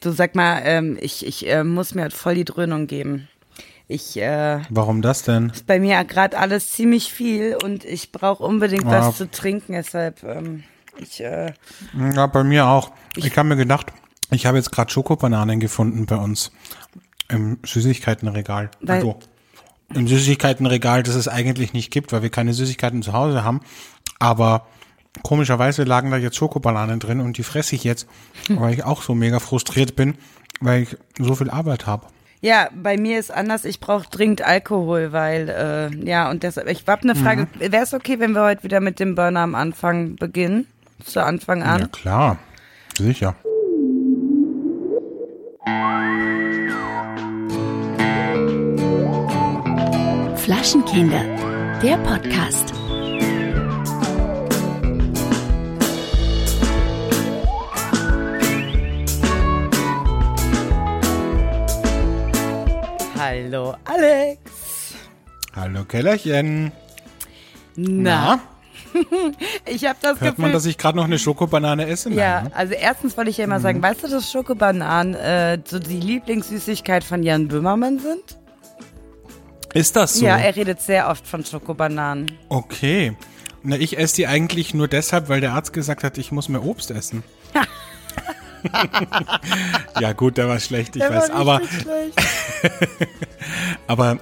[0.00, 3.28] Du sag mal, ähm, ich, ich äh, muss mir halt voll die Dröhnung geben.
[3.86, 5.50] Ich, äh, Warum das denn?
[5.50, 9.08] ist bei mir gerade alles ziemlich viel und ich brauche unbedingt Ja.
[9.08, 10.62] was zu trinken, deshalb, ähm,
[10.98, 11.52] ich, äh,
[12.14, 12.92] Ja, bei mir auch.
[13.16, 13.86] Ich, habe mir gedacht,
[14.30, 16.52] ich habe jetzt gerade Schokobananen gefunden bei uns
[17.28, 18.70] im Süßigkeitenregal.
[18.80, 19.18] Weil- also
[19.92, 23.60] im Süßigkeitenregal, das es eigentlich nicht gibt, weil wir keine Süßigkeiten zu Hause haben.
[24.20, 24.66] Aber
[25.22, 28.06] komischerweise lagen da jetzt Schokobananen drin und die fresse ich jetzt,
[28.48, 30.14] weil ich auch so mega frustriert bin,
[30.60, 32.06] weil ich so viel Arbeit habe.
[32.42, 36.84] ja, bei mir ist anders, ich brauche dringend Alkohol, weil, äh, ja, und deshalb, ich
[36.86, 37.72] hab eine Frage, Mhm.
[37.72, 40.66] wäre es okay, wenn wir heute wieder mit dem Burner am Anfang beginnen?
[41.04, 41.80] Zu Anfang an?
[41.80, 42.38] Ja klar,
[42.98, 43.34] sicher.
[50.36, 51.22] Flaschenkinder,
[51.82, 52.72] der Podcast.
[63.34, 64.40] Hallo, Alex.
[65.54, 66.72] Hallo Kellerchen.
[67.76, 68.40] Na,
[69.66, 72.08] ich habe das Hört Gefühl, man, dass ich gerade noch eine Schokobanane esse?
[72.08, 72.50] Nein, Ja, ne?
[72.56, 73.62] also erstens wollte ich ja immer Mhm.
[73.62, 78.36] sagen, weißt du, dass Schokobananen äh, so die Lieblingssüßigkeit von Jan Böhmermann sind?
[79.74, 80.26] Ist das so?
[80.26, 82.32] Ja, er redet sehr oft von Schokobananen.
[82.48, 83.16] Okay.
[83.62, 86.64] Na, ich esse die eigentlich nur deshalb, weil der Arzt gesagt hat, ich muss mehr
[86.64, 87.22] Obst essen.
[90.00, 91.30] Ja, gut, der war schlecht, ich Der weiß.
[91.30, 91.60] war Aber,
[93.86, 94.18] aber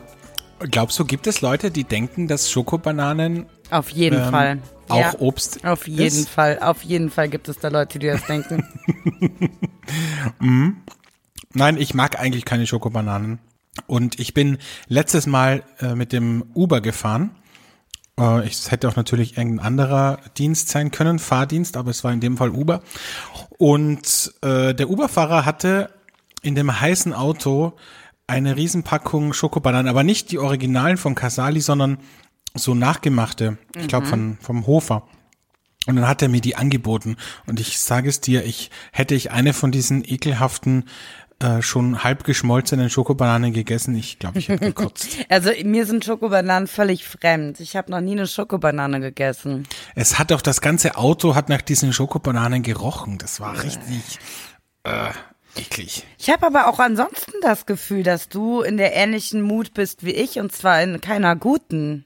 [0.70, 4.58] glaubst du, gibt es Leute, die denken, dass Schokobananen Auf jeden ähm, Fall.
[4.88, 6.28] auch ja, Obst Auf jeden ist?
[6.28, 6.58] Fall.
[6.60, 8.64] Auf jeden Fall gibt es da Leute, die das denken.
[11.54, 13.38] Nein, ich mag eigentlich keine Schokobananen.
[13.86, 14.58] Und ich bin
[14.88, 17.30] letztes Mal äh, mit dem Uber gefahren.
[18.18, 22.12] Äh, ich- es hätte auch natürlich irgendein anderer Dienst sein können, Fahrdienst, aber es war
[22.12, 22.82] in dem Fall Uber.
[23.58, 25.90] Und äh, der Uberfahrer hatte
[26.42, 27.72] in dem heißen Auto
[28.26, 31.98] eine Riesenpackung Schokobananen, aber nicht die Originalen von Casali, sondern
[32.54, 35.04] so nachgemachte, ich glaube von vom Hofer.
[35.86, 37.16] Und dann hat er mir die angeboten.
[37.46, 40.84] Und ich sage es dir, ich hätte ich eine von diesen ekelhaften,
[41.40, 45.06] äh, schon halb geschmolzenen Schokobananen gegessen, ich glaube, ich hätte gekotzt.
[45.28, 47.60] Also mir sind Schokobananen völlig fremd.
[47.60, 49.66] Ich habe noch nie eine Schokobanane gegessen.
[49.94, 53.18] es hat auch das ganze Auto hat nach diesen Schokobananen gerochen.
[53.18, 54.18] Das war richtig
[54.82, 55.10] äh,
[55.54, 56.04] eklig.
[56.18, 60.12] Ich habe aber auch ansonsten das Gefühl, dass du in der ähnlichen Mut bist wie
[60.12, 62.04] ich und zwar in keiner guten.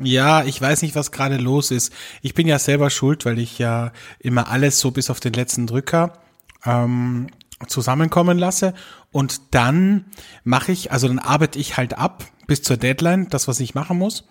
[0.00, 1.92] Ja, ich weiß nicht, was gerade los ist.
[2.22, 5.66] Ich bin ja selber schuld, weil ich ja immer alles so bis auf den letzten
[5.66, 6.12] Drücker
[6.64, 7.28] ähm,
[7.66, 8.74] zusammenkommen lasse.
[9.10, 10.06] Und dann
[10.44, 13.98] mache ich, also dann arbeite ich halt ab bis zur Deadline, das, was ich machen
[13.98, 14.24] muss.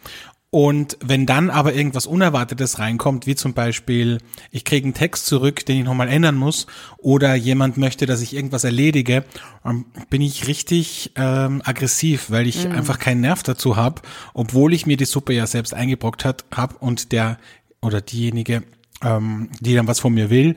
[0.49, 5.65] Und wenn dann aber irgendwas Unerwartetes reinkommt, wie zum Beispiel, ich kriege einen Text zurück,
[5.65, 6.67] den ich nochmal ändern muss,
[6.97, 9.25] oder jemand möchte, dass ich irgendwas erledige,
[9.65, 14.01] ähm, bin ich richtig ähm, aggressiv, weil ich einfach keinen Nerv dazu habe,
[14.33, 17.37] obwohl ich mir die Suppe ja selbst eingebrockt hat, hab und der
[17.81, 18.63] oder diejenige,
[19.03, 20.55] ähm, die dann was von mir will,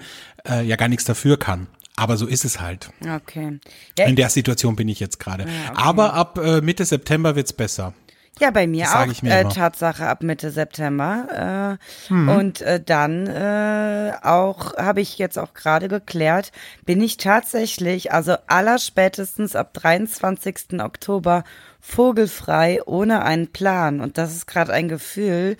[0.49, 1.67] äh, ja gar nichts dafür kann.
[2.01, 2.89] Aber so ist es halt.
[3.03, 3.61] Okay.
[3.99, 5.45] Ja, In der Situation bin ich jetzt gerade.
[5.75, 7.93] Aber ab äh, Mitte September wird's besser.
[8.39, 9.07] Ja, bei mir Das auch.
[9.09, 9.45] ich mir äh.
[9.51, 11.77] Tatsache ab Mitte September.
[12.09, 12.29] Äh, Mhm.
[12.31, 16.53] Und äh, dann äh, auch habe ich jetzt auch gerade geklärt,
[16.87, 20.81] bin ich tatsächlich, also allerspätestens ab 23.
[20.81, 21.45] Oktober
[21.81, 24.01] vogelfrei ohne einen Plan.
[24.01, 25.57] Und das ist gerade ein Gefühl,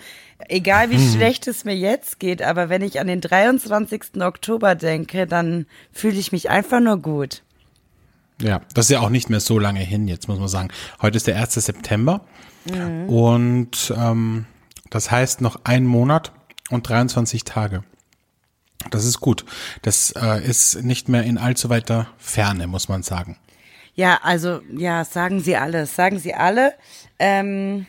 [0.47, 1.13] egal wie Mhm.
[1.13, 4.21] schlecht es mir jetzt geht, aber wenn ich an den 23.
[4.21, 7.43] Oktober denke, dann fühle ich mich einfach nur gut.
[8.41, 10.69] Ja, das ist ja auch nicht mehr so lange hin, jetzt muss man sagen.
[11.01, 11.53] Heute ist der 1.
[11.55, 12.21] September
[13.07, 14.45] und ähm,
[14.89, 16.31] das heißt noch ein Monat
[16.69, 17.83] und 23 Tage.
[18.89, 19.45] Das ist gut.
[19.83, 23.37] Das äh, ist nicht mehr in allzu weiter Ferne, muss man sagen.
[24.01, 26.73] Ja, also, ja, sagen Sie alles, sagen Sie alle.
[27.19, 27.85] Ähm,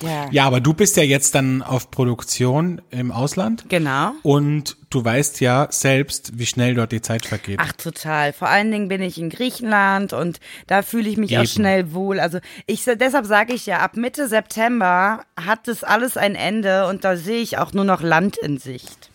[0.00, 0.26] ja.
[0.30, 3.66] Ja, aber du bist ja jetzt dann auf Produktion im Ausland.
[3.68, 4.12] Genau.
[4.22, 7.58] Und du weißt ja selbst, wie schnell dort die Zeit vergeht.
[7.62, 8.32] Ach, total.
[8.32, 11.50] Vor allen Dingen bin ich in Griechenland und da fühle ich mich auch Eben.
[11.50, 12.20] schnell wohl.
[12.20, 17.04] Also ich deshalb sage ich ja, ab Mitte September hat das alles ein Ende und
[17.04, 19.10] da sehe ich auch nur noch Land in Sicht.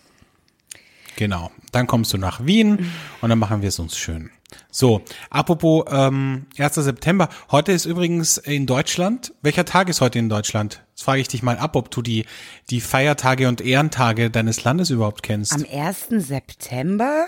[1.16, 1.50] Genau.
[1.72, 4.30] Dann kommst du nach Wien und dann machen wir es uns schön.
[4.70, 6.74] So, apropos ähm, 1.
[6.74, 7.28] September.
[7.50, 9.32] Heute ist übrigens in Deutschland.
[9.42, 10.82] Welcher Tag ist heute in Deutschland?
[10.90, 12.26] Jetzt frage ich dich mal ab, ob du die,
[12.70, 15.52] die Feiertage und Ehrentage deines Landes überhaupt kennst.
[15.52, 16.06] Am 1.
[16.10, 17.26] September?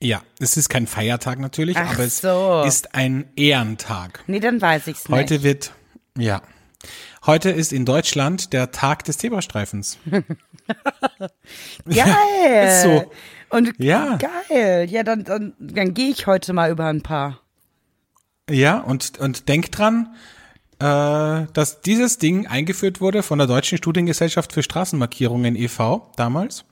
[0.00, 2.62] ja, es ist kein Feiertag natürlich, Ach aber es so.
[2.66, 4.22] ist ein Ehrentag.
[4.26, 5.18] Nee, dann weiß ich's nicht.
[5.18, 5.72] Heute wird,
[6.18, 6.42] ja,
[7.26, 9.98] Heute ist in Deutschland der Tag des Zebrastreifens.
[10.10, 10.24] Geil.
[12.66, 13.10] ist so.
[13.50, 14.18] Und Ja.
[14.18, 14.86] geil.
[14.90, 17.40] Ja, dann, dann, dann gehe ich heute mal über ein paar.
[18.50, 20.14] Ja, und, und denk dran,
[20.80, 26.10] äh, dass dieses Ding eingeführt wurde von der Deutschen Studiengesellschaft für Straßenmarkierungen e.V.
[26.16, 26.64] damals.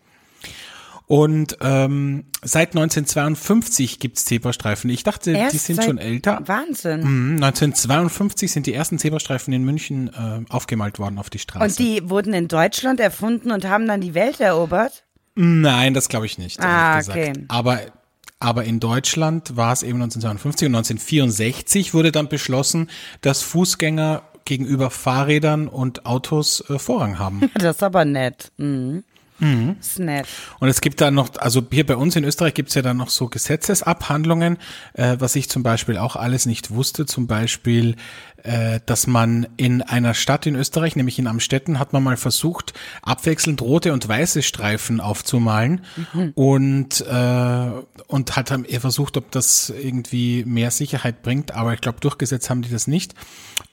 [1.12, 4.88] Und ähm, seit 1952 gibt's Zebrastreifen.
[4.88, 6.40] Ich dachte, die Erst sind seit- schon älter.
[6.46, 7.00] Wahnsinn.
[7.00, 11.64] Mhm, 1952 sind die ersten Zebrastreifen in München äh, aufgemalt worden auf die Straße.
[11.66, 15.04] Und die wurden in Deutschland erfunden und haben dann die Welt erobert?
[15.34, 16.58] Nein, das glaube ich nicht.
[16.60, 17.34] Ah, okay.
[17.48, 17.80] Aber,
[18.38, 22.88] aber in Deutschland war es eben 1952 und 1964 wurde dann beschlossen,
[23.20, 27.50] dass Fußgänger gegenüber Fahrrädern und Autos äh, Vorrang haben.
[27.54, 28.50] Das ist aber nett.
[28.56, 29.04] Mhm.
[29.80, 30.26] Ist nett.
[30.60, 33.08] Und es gibt da noch, also hier bei uns in Österreich gibt's ja dann noch
[33.08, 34.58] so Gesetzesabhandlungen,
[34.94, 37.96] äh, was ich zum Beispiel auch alles nicht wusste, zum Beispiel,
[38.44, 42.72] äh, dass man in einer Stadt in Österreich, nämlich in Amstetten, hat man mal versucht,
[43.02, 45.84] abwechselnd rote und weiße Streifen aufzumalen
[46.34, 47.70] und, äh,
[48.06, 52.62] und hat dann versucht, ob das irgendwie mehr Sicherheit bringt, aber ich glaube, durchgesetzt haben
[52.62, 53.14] die das nicht.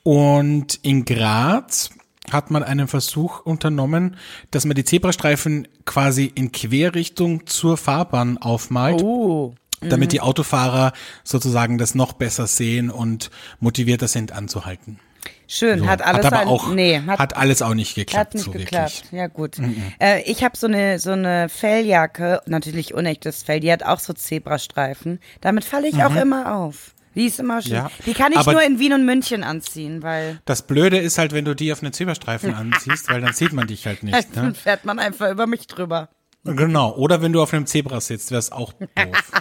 [0.04, 1.92] Und in Graz
[2.32, 4.18] hat man einen Versuch unternommen,
[4.52, 9.02] dass man die Zebrastreifen quasi in Querrichtung zur Fahrbahn aufmalt.
[9.02, 9.54] Oh.
[9.82, 10.92] Damit die Autofahrer
[11.24, 13.32] sozusagen das noch besser sehen und
[13.62, 15.00] motivierter sind anzuhalten.
[15.48, 15.88] Schön, So.
[15.88, 18.52] hat alles aber ein, auch, nee, hat, hat, alles auch nicht geklappt, hat nicht so
[18.52, 19.06] geklappt.
[19.06, 19.12] wirklich.
[19.12, 19.58] Ja gut.
[20.00, 24.14] Äh, ich habe so eine so eine Felljacke, natürlich unechtes Fell, die hat auch so
[24.14, 25.20] Zebrastreifen.
[25.42, 26.94] Damit falle ich auch immer auf.
[27.16, 27.74] Die ist immer schön.
[27.74, 31.34] Ja, die kann ich nur in Wien und München anziehen, weil Das Blöde ist halt,
[31.34, 34.28] wenn du die auf einen Zebrastreifen anziehst, weil dann sieht man dich halt nicht.
[34.36, 34.54] dann Ne?
[34.54, 36.10] fährt man einfach über mich drüber.
[36.46, 36.96] Genau.
[36.96, 39.32] Oder wenn du auf einem Zebra sitzt, wäre es auch doof.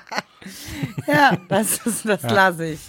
[1.07, 2.81] Ja, das ist das lasse ich.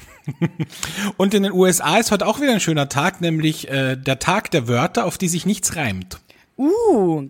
[1.18, 4.52] Und in den USA ist heute auch wieder ein schöner Tag, nämlich äh, der Tag
[4.52, 6.20] der Wörter, auf die sich nichts reimt.
[6.60, 7.30] Uh,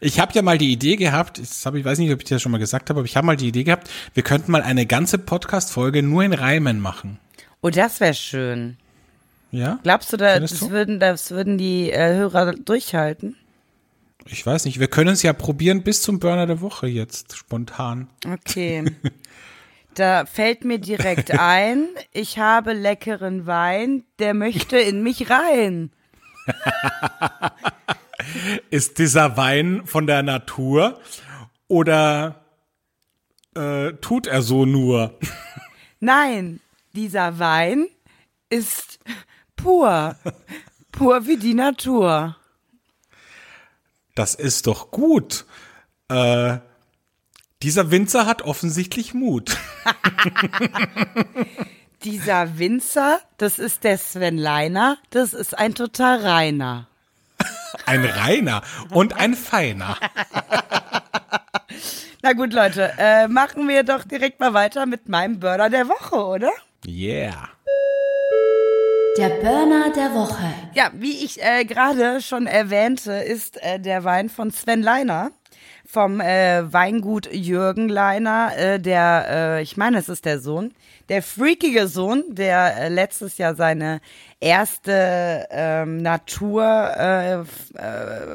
[0.00, 2.40] Ich habe ja mal die Idee gehabt, das hab ich weiß nicht, ob ich das
[2.40, 4.86] schon mal gesagt habe, aber ich habe mal die Idee gehabt, wir könnten mal eine
[4.86, 7.18] ganze Podcast-Folge nur in Reimen machen.
[7.62, 8.76] oh, das wäre schön.
[9.50, 9.80] Ja?
[9.82, 13.34] Glaubst du, da, das würden das würden die äh, Hörer durchhalten?
[14.26, 18.08] Ich weiß nicht, wir können es ja probieren bis zum Burner der Woche jetzt, spontan.
[18.24, 18.84] Okay.
[19.94, 25.90] Da fällt mir direkt ein, ich habe leckeren Wein, der möchte in mich rein.
[28.70, 31.00] Ist dieser Wein von der Natur
[31.68, 32.44] oder
[33.54, 35.18] äh, tut er so nur?
[36.00, 36.60] Nein,
[36.94, 37.86] dieser Wein
[38.48, 38.98] ist
[39.56, 40.16] pur.
[40.92, 42.36] Pur wie die Natur.
[44.14, 45.44] Das ist doch gut.
[46.08, 46.58] Äh,
[47.62, 49.56] dieser Winzer hat offensichtlich Mut.
[52.06, 56.86] Dieser Winzer, das ist der Sven Leiner, das ist ein total reiner.
[57.84, 59.96] Ein reiner und ein feiner.
[62.22, 66.14] Na gut, Leute, äh, machen wir doch direkt mal weiter mit meinem Burner der Woche,
[66.14, 66.52] oder?
[66.86, 67.48] Yeah.
[69.18, 70.54] Der Burner der Woche.
[70.74, 75.32] Ja, wie ich äh, gerade schon erwähnte, ist äh, der Wein von Sven Leiner
[75.86, 80.74] vom äh, Weingut Jürgen Leiner, äh, der, äh, ich meine, es ist der Sohn,
[81.08, 84.00] der freakige Sohn, der äh, letztes Jahr seine
[84.40, 87.44] erste ähm, Natur äh, äh,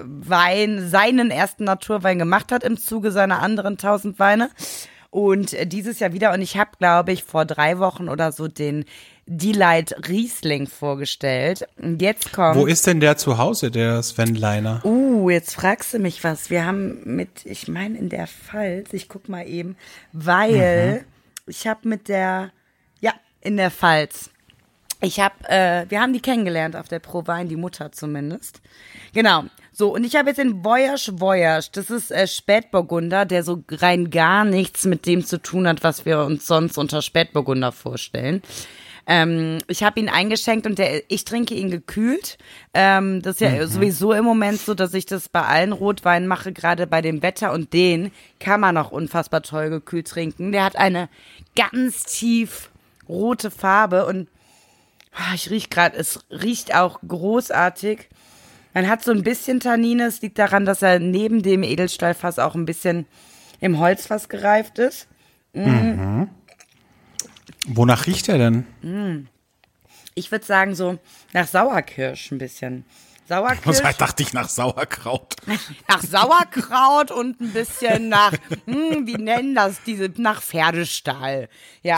[0.06, 4.50] Wein, seinen ersten Naturwein gemacht hat im Zuge seiner anderen tausend Weine.
[5.10, 8.48] Und äh, dieses Jahr wieder, und ich habe, glaube ich, vor drei Wochen oder so
[8.48, 8.86] den
[9.26, 11.68] Delight Riesling vorgestellt.
[11.78, 12.56] Und jetzt kommt.
[12.56, 14.82] Wo ist denn der zu Hause, der Sven Leiner?
[14.86, 16.50] Uh, jetzt fragst du mich was.
[16.50, 19.76] Wir haben mit, ich meine in der Pfalz, ich guck mal eben,
[20.14, 21.06] weil
[21.46, 22.52] ich habe mit der,
[23.42, 24.30] in der Pfalz.
[25.04, 28.62] Ich habe, äh, wir haben die kennengelernt auf der Pro Wein, die Mutter zumindest.
[29.14, 29.46] Genau.
[29.72, 31.70] So, und ich habe jetzt den Voyage Voyage.
[31.72, 36.06] Das ist äh, Spätburgunder, der so rein gar nichts mit dem zu tun hat, was
[36.06, 38.44] wir uns sonst unter Spätburgunder vorstellen.
[39.08, 42.38] Ähm, ich habe ihn eingeschenkt und der, ich trinke ihn gekühlt.
[42.74, 46.54] Ähm, das ist ja sowieso im Moment so, dass ich das bei allen Rotweinen mache,
[46.54, 50.52] gerade bei dem Wetter und den kann man auch unfassbar toll gekühlt trinken.
[50.52, 51.10] Der hat eine
[51.56, 52.71] ganz tief
[53.08, 54.30] rote Farbe und
[55.14, 58.10] ah, ich riech gerade, es riecht auch großartig.
[58.74, 62.56] Man hat so ein bisschen Tannine, es liegt daran, dass er neben dem Edelstahlfass auch
[62.56, 63.06] ein bisschen
[63.60, 65.08] im Holzfass gereift ist.
[67.68, 68.66] Wonach riecht er denn?
[70.16, 71.00] Ich würde sagen, so
[71.34, 72.86] nach Sauerkirsch ein bisschen.
[73.32, 73.78] Sauerkirsch.
[73.78, 75.38] So dachte ich nach Sauerkraut.
[75.88, 78.34] nach Sauerkraut und ein bisschen nach,
[78.66, 81.48] hm, wie nennen das diese, nach Pferdestall.
[81.82, 81.98] Ja,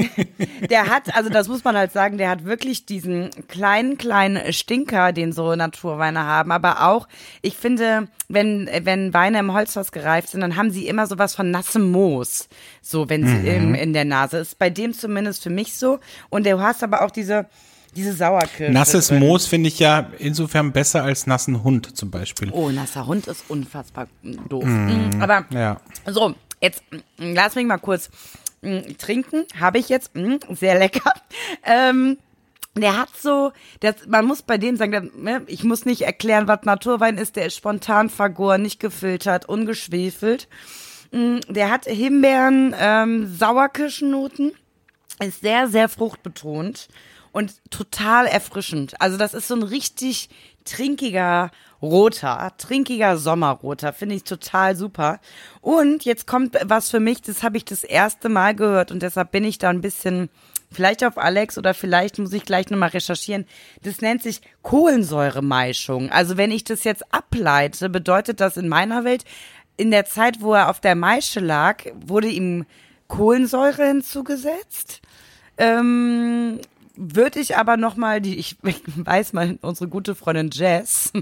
[0.70, 5.12] der hat, also das muss man halt sagen, der hat wirklich diesen kleinen, kleinen Stinker,
[5.12, 7.08] den so Naturweine haben, aber auch,
[7.42, 11.50] ich finde, wenn, wenn Weine im Holzfass gereift sind, dann haben sie immer sowas von
[11.50, 12.48] nassem Moos,
[12.80, 14.58] so wenn sie im, in der Nase ist.
[14.58, 16.00] Bei dem zumindest für mich so.
[16.30, 17.46] Und du hast aber auch diese,
[17.96, 18.72] diese Sauerkirsche.
[18.72, 19.20] Nasses drin.
[19.20, 22.50] Moos finde ich ja insofern besser als nassen Hund zum Beispiel.
[22.52, 24.08] Oh, nasser Hund ist unfassbar
[24.48, 24.64] doof.
[24.64, 25.80] Mm, Aber Ja.
[26.06, 28.10] so, jetzt mm, lass mich mal kurz
[28.62, 29.44] mm, trinken.
[29.58, 30.14] Habe ich jetzt.
[30.14, 31.12] Mm, sehr lecker.
[31.66, 32.18] Ähm,
[32.76, 36.48] der hat so, das, man muss bei dem sagen, der, ne, ich muss nicht erklären,
[36.48, 37.36] was Naturwein ist.
[37.36, 40.48] Der ist spontan vergoren, nicht gefiltert, ungeschwefelt.
[41.12, 44.52] Mm, Der hat Himbeeren, ähm, Sauerkirschennoten,
[45.24, 46.88] ist sehr, sehr fruchtbetont
[47.34, 48.94] und total erfrischend.
[49.00, 50.28] Also das ist so ein richtig
[50.64, 51.50] trinkiger
[51.82, 55.20] roter, trinkiger Sommerroter, finde ich total super.
[55.60, 59.32] Und jetzt kommt was für mich, das habe ich das erste Mal gehört und deshalb
[59.32, 60.30] bin ich da ein bisschen
[60.70, 63.46] vielleicht auf Alex oder vielleicht muss ich gleich nochmal recherchieren.
[63.82, 66.10] Das nennt sich Kohlensäuremeischung.
[66.10, 69.24] Also wenn ich das jetzt ableite, bedeutet das in meiner Welt,
[69.76, 72.64] in der Zeit, wo er auf der Maische lag, wurde ihm
[73.08, 75.02] Kohlensäure hinzugesetzt.
[75.58, 76.60] Ähm,
[76.96, 81.12] würde ich aber noch mal die ich, ich weiß mal unsere gute Freundin Jess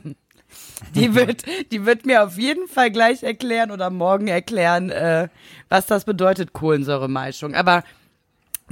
[0.95, 5.29] die wird die wird mir auf jeden Fall gleich erklären oder morgen erklären äh,
[5.69, 7.85] was das bedeutet Kohlensäuremeischung aber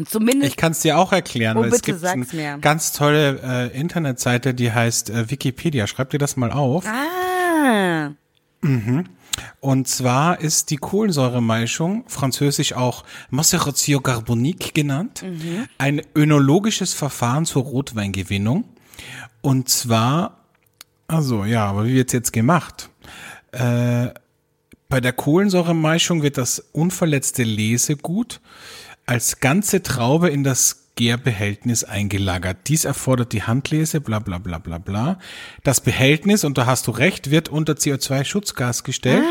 [0.07, 3.79] zumindest Ich kann es dir auch erklären, Oh, weil es gibt eine ganz tolle äh,
[3.79, 5.87] Internetseite, die heißt äh, Wikipedia.
[5.87, 6.87] Schreib dir das mal auf.
[6.87, 8.13] ah
[9.61, 15.23] Und zwar ist die Kohlensäuremeischung, französisch auch Maceratio carbonique genannt,
[15.79, 18.65] ein önologisches Verfahren zur Rotweingewinnung.
[19.41, 20.45] Und zwar,
[21.09, 22.91] also ja, aber wie wird's jetzt gemacht?
[23.53, 24.09] Äh,
[24.89, 28.41] bei der Kohlensäuremeischung wird das unverletzte Lesegut
[29.07, 32.69] als ganze Traube in das Gärbehältnis eingelagert.
[32.69, 35.19] Dies erfordert die Handlese, bla bla bla bla bla.
[35.63, 39.25] Das Behältnis, und da hast du recht, wird unter CO2-Schutzgas gestellt,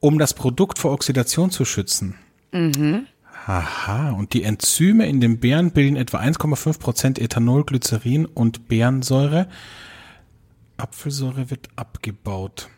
[0.00, 2.14] um das Produkt vor Oxidation zu schützen.
[3.46, 9.48] Aha, und die Enzyme in den Beeren bilden etwa 1,5 Prozent Ethanol, Glycerin und Beerensäure.
[10.78, 12.70] Apfelsäure wird abgebaut.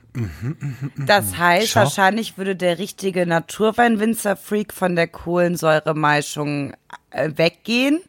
[1.07, 1.81] Das heißt Schau.
[1.81, 6.75] wahrscheinlich würde der richtige Naturweinwinzer-Freak von der Kohlensäuremeischung
[7.11, 8.01] äh, weggehen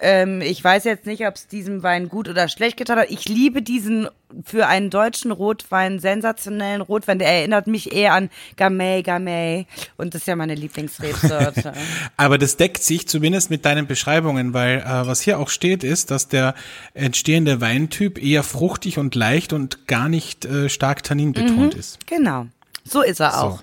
[0.00, 3.10] ähm, ich weiß jetzt nicht, ob es diesem Wein gut oder schlecht getan hat.
[3.10, 4.08] Ich liebe diesen
[4.44, 7.18] für einen deutschen Rotwein sensationellen Rotwein.
[7.18, 9.66] Der erinnert mich eher an Gamay, Gamay.
[9.96, 11.72] Und das ist ja meine Lieblingsrebsorte.
[12.16, 16.10] Aber das deckt sich zumindest mit deinen Beschreibungen, weil äh, was hier auch steht, ist,
[16.10, 16.54] dass der
[16.94, 22.06] entstehende Weintyp eher fruchtig und leicht und gar nicht äh, stark tanninbetont ist.
[22.06, 22.46] genau.
[22.84, 23.62] So ist er auch.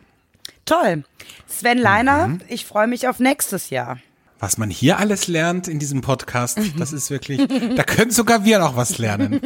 [0.66, 1.04] Toll.
[1.48, 4.00] Sven Leiner, ich freue mich auf nächstes Jahr.
[4.46, 8.60] Was man hier alles lernt in diesem Podcast, das ist wirklich, da können sogar wir
[8.60, 9.42] noch was lernen.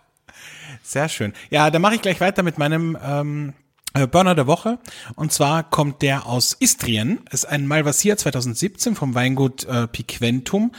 [0.82, 1.32] Sehr schön.
[1.48, 3.63] Ja, dann mache ich gleich weiter mit meinem ähm, äh,
[4.10, 4.78] Burner der Woche.
[5.14, 7.20] Und zwar kommt der aus Istrien.
[7.30, 10.72] Ist ein Malvasier 2017 vom Weingut äh, Piquentum.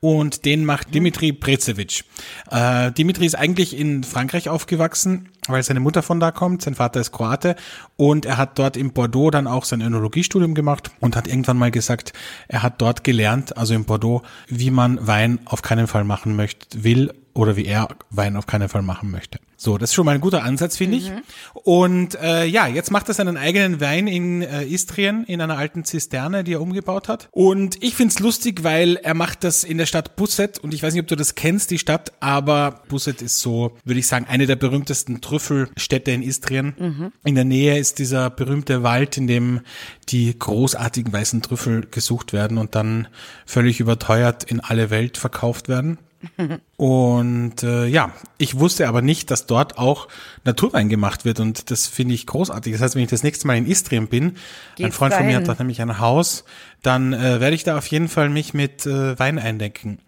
[0.00, 2.04] Und den macht Dimitri Brecevic.
[2.50, 6.62] Äh, Dimitri ist eigentlich in Frankreich aufgewachsen, weil seine Mutter von da kommt.
[6.62, 7.56] Sein Vater ist Kroate.
[7.96, 11.70] Und er hat dort in Bordeaux dann auch sein Önologiestudium gemacht und hat irgendwann mal
[11.70, 12.12] gesagt,
[12.48, 16.84] er hat dort gelernt, also in Bordeaux, wie man Wein auf keinen Fall machen möchte,
[16.84, 19.38] will oder wie er Wein auf keinen Fall machen möchte.
[19.56, 21.12] So, das ist schon mal ein guter Ansatz, finde ich.
[21.52, 25.84] Und äh, ja, jetzt macht er seinen eigenen Wein in äh, Istrien, in einer alten
[25.84, 27.28] Zisterne, die er umgebaut hat.
[27.30, 30.58] Und ich find's lustig, weil er macht das in der Stadt Busset.
[30.58, 34.00] Und ich weiß nicht, ob du das kennst, die Stadt, aber Busset ist so, würde
[34.00, 37.12] ich sagen, eine der berühmtesten Trüffelstädte in Istrien.
[37.24, 39.60] In der Nähe ist dieser berühmte Wald, in dem
[40.08, 43.06] die großartigen weißen Trüffel gesucht werden und dann
[43.46, 45.98] völlig überteuert in alle Welt verkauft werden.
[46.76, 50.08] Und äh, ja, ich wusste aber nicht, dass dort auch
[50.44, 52.72] Naturwein gemacht wird und das finde ich großartig.
[52.72, 54.36] Das heißt, wenn ich das nächste Mal in Istrien bin, ein
[54.76, 56.44] Geht's Freund von mir hat dort nämlich ein Haus,
[56.82, 59.98] dann äh, werde ich da auf jeden Fall mich mit äh, Wein eindecken.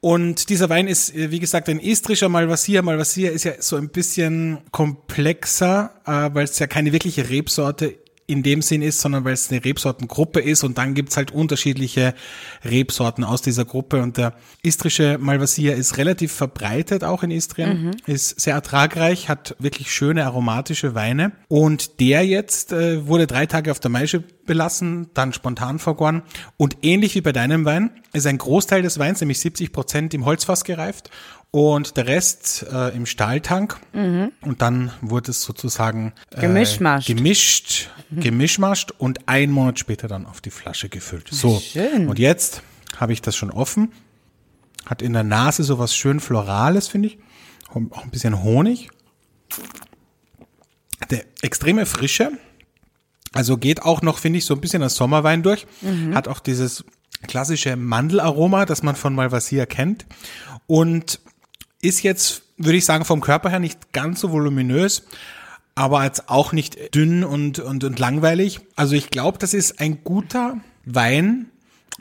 [0.00, 2.82] Und dieser Wein ist, äh, wie gesagt, ein istrischer Malvasier.
[2.82, 8.42] Malvasier ist ja so ein bisschen komplexer, äh, weil es ja keine wirkliche Rebsorte in
[8.42, 12.14] dem Sinn ist, sondern weil es eine Rebsortengruppe ist und dann gibt's halt unterschiedliche
[12.64, 14.02] Rebsorten aus dieser Gruppe.
[14.02, 19.92] Und der istrische Malvasier ist relativ verbreitet auch in Istrien, ist sehr ertragreich, hat wirklich
[19.92, 21.32] schöne aromatische Weine.
[21.48, 26.22] Und der jetzt äh, wurde drei Tage auf der Maische belassen, dann spontan vergoren
[26.56, 30.24] und ähnlich wie bei deinem Wein ist ein Großteil des Weins, nämlich 70 Prozent im
[30.24, 31.10] Holzfass gereift
[31.50, 33.78] und der Rest äh, im Stahltank.
[34.42, 37.06] Und dann wurde es sozusagen äh, Gemischmascht.
[37.06, 41.28] gemischt, gemischmascht und ein Monat später dann auf die Flasche gefüllt.
[41.30, 42.08] So, schön.
[42.08, 42.62] und jetzt
[42.98, 43.92] habe ich das schon offen.
[44.84, 47.18] Hat in der Nase so was schön Florales, finde ich.
[47.70, 48.90] Auch ein bisschen Honig.
[51.10, 52.32] Der extreme Frische.
[53.36, 55.66] Also geht auch noch, finde ich, so ein bisschen als Sommerwein durch.
[56.14, 56.84] Hat auch dieses
[57.26, 60.06] klassische Mandelaroma, das man von Malvasia kennt.
[60.66, 61.20] Und
[61.82, 65.04] ist jetzt, würde ich sagen, vom Körper her nicht ganz so voluminös,
[65.74, 68.60] aber jetzt auch nicht dünn und, und, und langweilig.
[68.76, 71.46] Also ich glaube, das ist ein guter Wein,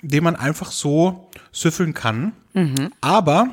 [0.01, 2.31] den man einfach so süffeln kann.
[3.01, 3.49] Aber,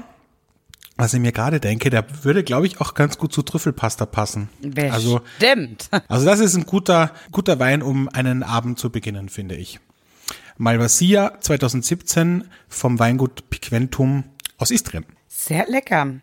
[0.97, 4.49] was ich mir gerade denke, der würde, glaube ich, auch ganz gut zu Trüffelpasta passen.
[4.91, 5.89] Also, Stimmt.
[6.09, 9.81] also das ist ein guter, guter Wein, um einen Abend zu beginnen, finde ich.
[10.59, 14.25] Malvasia 2017 vom Weingut Piquentum
[14.59, 15.05] aus Istrien.
[15.29, 16.15] Sehr lecker.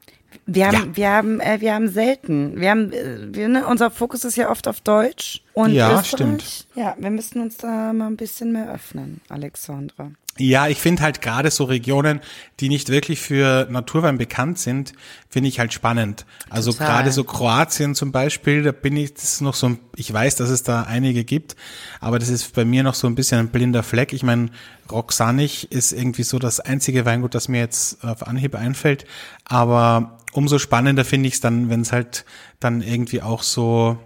[0.46, 0.96] Wir haben, Ja.
[0.96, 2.60] wir haben, äh, wir haben selten.
[2.60, 6.08] Wir haben, äh, wir, ne, unser Fokus ist ja oft auf Deutsch und Ja, Österreich.
[6.08, 6.68] stimmt.
[6.76, 10.12] Ja, wir müssten uns da mal ein bisschen mehr öffnen, Alexandra.
[10.40, 12.22] Ja, ich finde halt gerade so Regionen,
[12.62, 14.94] die nicht wirklich für Naturwein bekannt sind,
[15.30, 16.26] finde ich halt spannend.
[16.50, 20.12] Also gerade so Kroatien zum Beispiel, da bin ich das ist noch so, ein- ich
[20.14, 21.56] weiß, dass es da einige gibt,
[22.00, 24.14] aber das ist bei mir noch so ein bisschen ein blinder Fleck.
[24.14, 24.50] Ich meine,
[24.90, 29.06] Roxanich ist irgendwie so das einzige Weingut, das mir jetzt auf Anhieb einfällt,
[29.46, 32.26] aber umso spannender finde ich es dann, wenn es halt
[32.60, 33.98] dann irgendwie auch so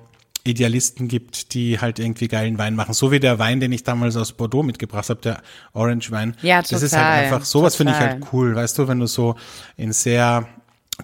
[0.45, 2.93] Idealisten gibt, die halt irgendwie geilen Wein machen.
[2.93, 6.35] So wie der Wein, den ich damals aus Bordeaux mitgebracht habe, der Orange Wein.
[6.41, 8.13] Ja, Das ist total, halt einfach, sowas finde ich total.
[8.15, 9.35] halt cool, weißt du, wenn du so
[9.77, 10.47] in sehr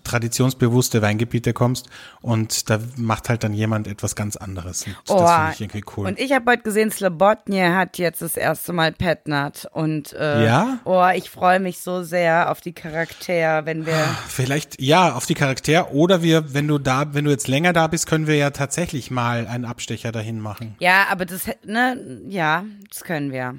[0.04, 1.88] traditionsbewusste Weingebiete kommst
[2.22, 4.86] und da macht halt dann jemand etwas ganz anderes.
[5.08, 6.06] Und das finde ich irgendwie cool.
[6.06, 10.46] Oh, Und ich habe heute gesehen, Slobodnie hat jetzt das erste Mal Petnat und äh,
[10.46, 10.80] Ja?
[10.86, 13.96] oh, ich freue mich so sehr auf die Charakter, wenn wir
[14.28, 17.88] Vielleicht, ja, auf die Charakter oder wir, wenn du da, wenn du jetzt länger da
[17.88, 20.76] bist, können wir ja tatsächlich mal einen Abstecher dahin machen.
[20.80, 23.56] Ja, aber das, ne, ja, das können wir.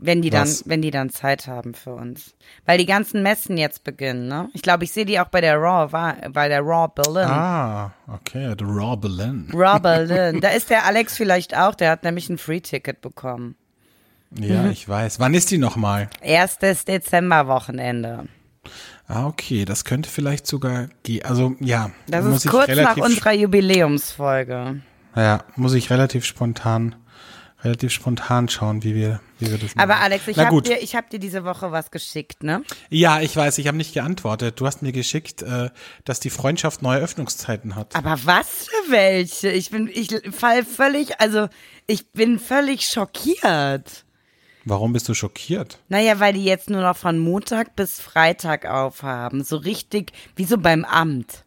[0.00, 2.34] Wenn die dann, wenn die dann Zeit haben für uns.
[2.64, 4.48] Weil die ganzen Messen jetzt beginnen, ne?
[4.54, 5.88] Ich glaube, ich sehe die auch bei der Raw,
[6.32, 7.28] bei der Raw Berlin.
[7.28, 9.48] Ah, okay, the Raw Berlin.
[9.54, 10.40] Raw Berlin.
[10.40, 13.56] Da ist der Alex vielleicht auch, der hat nämlich ein Free-Ticket bekommen.
[14.38, 14.70] Ja, Mhm.
[14.70, 15.18] ich weiß.
[15.20, 16.08] Wann ist die nochmal?
[16.20, 18.26] Erstes Dezemberwochenende.
[19.08, 21.24] Ah, okay, das könnte vielleicht sogar gehen.
[21.24, 21.90] Also, ja.
[22.06, 24.80] Das ist kurz nach unserer Jubiläumsfolge.
[25.16, 26.94] Ja, muss ich relativ spontan,
[27.64, 29.90] relativ spontan schauen, wie wir, wie wir das machen.
[29.90, 32.62] Aber Alex, ich habe dir, ich hab dir diese Woche was geschickt, ne?
[32.88, 34.60] Ja, ich weiß, ich habe nicht geantwortet.
[34.60, 35.70] Du hast mir geschickt, äh,
[36.04, 37.96] dass die Freundschaft neue Öffnungszeiten hat.
[37.96, 39.50] Aber was für welche?
[39.50, 41.48] Ich bin, ich fall völlig, also
[41.86, 44.04] ich bin völlig schockiert.
[44.64, 45.78] Warum bist du schockiert?
[45.88, 49.42] Naja, weil die jetzt nur noch von Montag bis Freitag aufhaben.
[49.42, 51.44] So richtig, wie so beim Amt.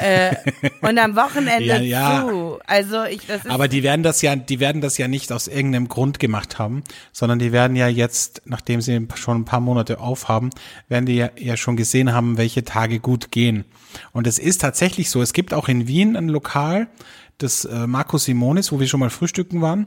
[0.00, 0.34] Äh,
[0.80, 2.26] und am Wochenende Ja, ja.
[2.26, 2.58] zu.
[2.66, 5.48] Also ich, das ist Aber die werden das ja, die werden das ja nicht aus
[5.48, 10.00] irgendeinem Grund gemacht haben, sondern die werden ja jetzt, nachdem sie schon ein paar Monate
[10.00, 10.50] aufhaben,
[10.88, 13.64] werden die ja, ja schon gesehen haben, welche Tage gut gehen.
[14.12, 15.22] Und es ist tatsächlich so.
[15.22, 16.88] Es gibt auch in Wien ein Lokal,
[17.38, 19.86] das äh, Marco Simonis, wo wir schon mal frühstücken waren,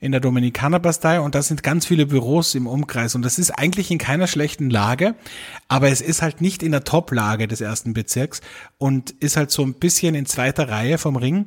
[0.00, 1.20] in der Dominikanerbastei.
[1.20, 3.14] Und da sind ganz viele Büros im Umkreis.
[3.14, 5.14] Und das ist eigentlich in keiner schlechten Lage,
[5.68, 8.40] aber es ist halt nicht in der Top-Lage des ersten Bezirks
[8.78, 11.46] und ist halt so ein bisschen in zweiter Reihe vom Ring.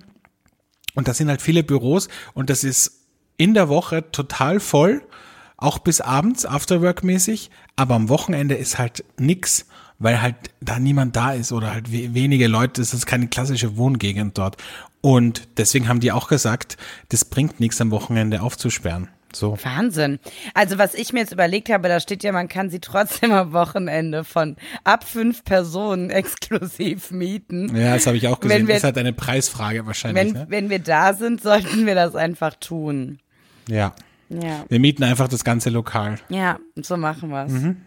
[0.96, 3.04] Und das sind halt viele Büros und das ist
[3.38, 5.02] in der Woche total voll,
[5.58, 9.66] auch bis abends, Afterwork-mäßig, aber am Wochenende ist halt nix,
[10.04, 13.78] weil halt da niemand da ist oder halt we wenige Leute, das ist keine klassische
[13.78, 14.58] Wohngegend dort.
[15.02, 16.78] Und deswegen haben die auch gesagt,
[17.10, 19.10] das bringt nichts am Wochenende aufzusperren.
[19.36, 19.58] So.
[19.63, 20.20] Wahnsinn.
[20.54, 23.52] Also was ich mir jetzt überlegt habe, da steht ja, man kann sie trotzdem am
[23.52, 27.76] Wochenende von ab fünf Personen exklusiv mieten.
[27.76, 28.68] Ja, das habe ich auch Wenn gesehen.
[28.68, 30.26] wir- das ist halt eine Preisfrage wahrscheinlich.
[30.26, 30.46] Wenn, ne?
[30.50, 33.18] wenn wir da sind, sollten wir das einfach tun.
[33.68, 33.94] Ja.
[34.30, 34.66] Ja.
[34.70, 36.16] Wir mieten einfach das ganze Lokal.
[36.30, 37.52] Ja, so machen wir's.
[37.52, 37.78] Mhm.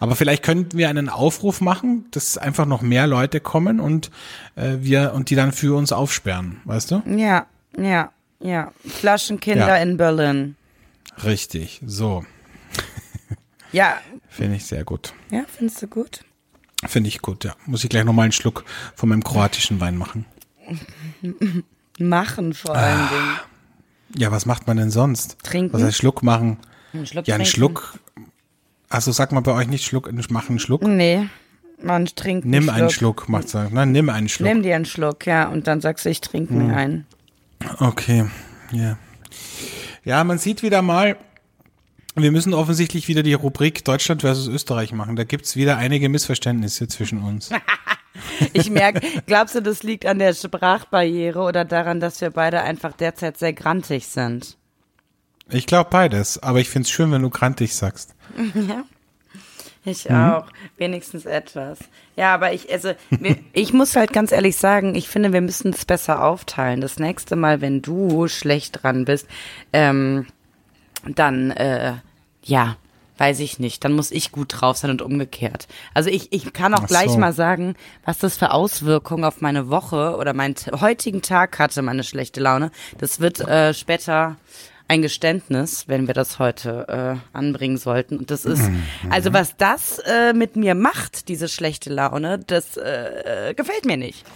[0.00, 4.10] Aber vielleicht könnten wir einen Aufruf machen, dass einfach noch mehr Leute kommen und
[4.56, 7.02] äh, wir und die dann für uns aufsperren, weißt du?
[7.06, 7.46] Ja,
[7.78, 8.72] ja, ja.
[8.86, 9.76] Flaschenkinder Ja.
[9.76, 10.56] in Berlin.
[11.24, 12.24] Richtig, so
[13.72, 15.12] Ja, finde ich sehr gut.
[15.30, 16.20] ja, findest du gut?
[16.86, 17.54] Finde ich gut, ja.
[17.66, 18.64] Muss ich gleich noch mal einen Schluck
[18.96, 20.24] von meinem kroatischen Wein machen.
[21.98, 22.80] Machen vor Ah.
[22.80, 23.36] allen Dingen.
[24.16, 25.36] Ja, was macht man denn sonst?
[25.42, 25.72] Trinken?
[25.74, 26.56] Was heißt Schluck machen?
[26.92, 27.56] Einen Schluck Ja, einen trinken.
[27.56, 27.98] Schluck.
[28.90, 30.82] Also sag mal bei euch nicht Schluck, mach einen Schluck.
[30.82, 31.28] Nee,
[31.82, 33.74] man trinkt Nimm einen Schluck, macht sagen.
[33.74, 34.48] Nein, nimm einen Schluck.
[34.48, 37.06] Nimm dir einen Schluck, ja, und dann sagst du, ich trinke mir einen.
[37.78, 38.26] Okay,
[38.72, 38.98] ja.
[40.04, 41.16] Ja, man sieht wieder mal,
[42.16, 45.14] Wir müssen offensichtlich wieder die Rubrik Deutschland versus Österreich machen.
[45.14, 47.50] Da gibt's wieder einige Missverständnisse zwischen uns.
[48.52, 52.92] Ich merke, glaubst du, das liegt an der Sprachbarriere oder daran, dass wir beide einfach
[52.92, 54.56] derzeit sehr grantig sind?
[55.52, 58.14] Ich glaube beides, aber ich find's schön, wenn du grantig sagst.
[58.54, 58.84] Ja.
[59.82, 60.46] Ich auch.
[60.76, 61.78] Wenigstens etwas.
[62.14, 62.92] Ja, aber ich, also,
[63.54, 66.82] ich muss halt ganz ehrlich sagen, ich finde, wir müssen es besser aufteilen.
[66.82, 69.26] Das nächste Mal, wenn du schlecht dran bist,
[69.72, 70.26] ähm,
[71.06, 71.94] dann, äh,
[72.44, 72.76] ja,
[73.16, 73.84] weiß ich nicht.
[73.84, 75.66] Dann muss ich gut drauf sein und umgekehrt.
[75.94, 77.18] Also ich, ich kann auch Ach gleich so.
[77.18, 82.04] mal sagen, was das für Auswirkungen auf meine Woche oder meinen heutigen Tag hatte, meine
[82.04, 82.70] schlechte Laune.
[82.98, 84.36] Das wird äh, später
[84.90, 88.18] ein Geständnis, wenn wir das heute äh, anbringen sollten.
[88.18, 88.68] Und das ist,
[89.08, 93.96] also was das äh, mit mir macht, diese schlechte Laune, das äh, äh, gefällt mir
[93.96, 94.26] nicht.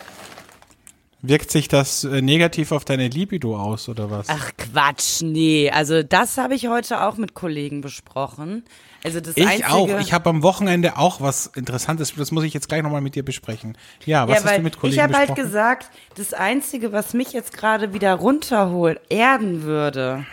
[1.22, 4.28] Wirkt sich das äh, negativ auf deine Libido aus oder was?
[4.28, 5.72] Ach Quatsch, nee.
[5.72, 8.62] Also das habe ich heute auch mit Kollegen besprochen.
[9.02, 9.88] Also das ich einzige, auch.
[10.00, 12.14] Ich habe am Wochenende auch was Interessantes.
[12.14, 13.76] Das muss ich jetzt gleich nochmal mit dir besprechen.
[14.06, 15.46] Ja, was ja, hast du mit Kollegen ich habe halt besprochen?
[15.46, 20.24] gesagt, das Einzige, was mich jetzt gerade wieder runterholt, erden würde.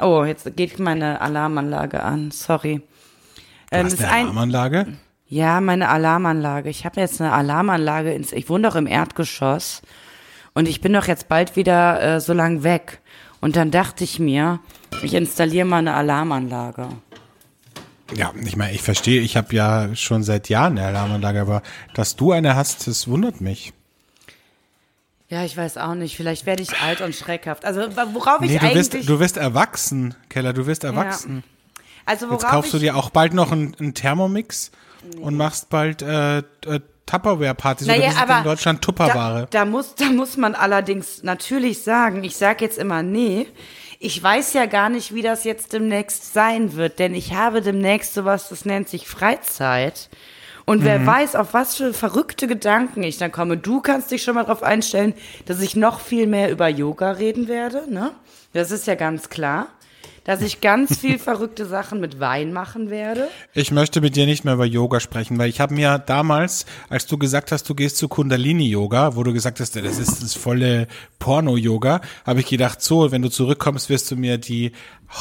[0.00, 2.30] Oh, jetzt geht meine Alarmanlage an.
[2.30, 2.80] Sorry.
[3.70, 4.86] du Ähm, hast das eine ein- Alarmanlage?
[5.26, 6.70] Ja, meine Alarmanlage.
[6.70, 8.32] Ich habe jetzt eine Alarmanlage ins.
[8.32, 9.82] Ich wohne doch im Erdgeschoss
[10.54, 13.00] und ich bin doch jetzt bald wieder äh, so lang weg.
[13.40, 14.58] Und dann dachte ich mir,
[15.02, 16.88] ich installiere mal eine Alarmanlage.
[18.16, 22.16] Ja, ich meine, ich verstehe, ich habe ja schon seit Jahren eine Alarmanlage, aber dass
[22.16, 23.74] du eine hast, das wundert mich.
[25.28, 26.16] Ja, ich weiß auch nicht.
[26.16, 27.64] Vielleicht werde ich alt und schreckhaft.
[27.64, 27.82] Also
[28.14, 31.44] worauf ich Nee, du eigentlich, wirst, du wirst erwachsen, Keller, du wirst erwachsen.
[32.06, 34.70] also worauf Jetzt kaufst du ich, dir auch bald noch einen, einen Thermomix
[35.20, 39.48] und machst bald äh, äh, Tupperware-Partys oder Naja, sind aber in Deutschland da, Tupperware.
[39.50, 42.24] da muss, da muss man allerdings natürlich sagen.
[42.24, 43.46] Ich sage jetzt immer nee.
[44.00, 48.14] Ich weiß ja gar nicht, wie das jetzt demnächst sein wird, denn ich habe demnächst
[48.14, 50.08] sowas, das nennt sich Freizeit.
[50.68, 50.84] Und Mhm.
[50.84, 53.56] wer weiß, auf was für verrückte Gedanken ich dann komme.
[53.56, 55.14] Du kannst dich schon mal darauf einstellen,
[55.46, 58.10] dass ich noch viel mehr über Yoga reden werde, ne?
[58.52, 59.68] Das ist ja ganz klar.
[60.24, 63.28] Dass ich ganz viel verrückte Sachen mit Wein machen werde.
[63.54, 67.06] Ich möchte mit dir nicht mehr über Yoga sprechen, weil ich habe mir damals, als
[67.06, 70.86] du gesagt hast, du gehst zu Kundalini-Yoga, wo du gesagt hast, das ist das volle
[71.18, 74.72] Porno-Yoga, habe ich gedacht, so, wenn du zurückkommst, wirst du mir die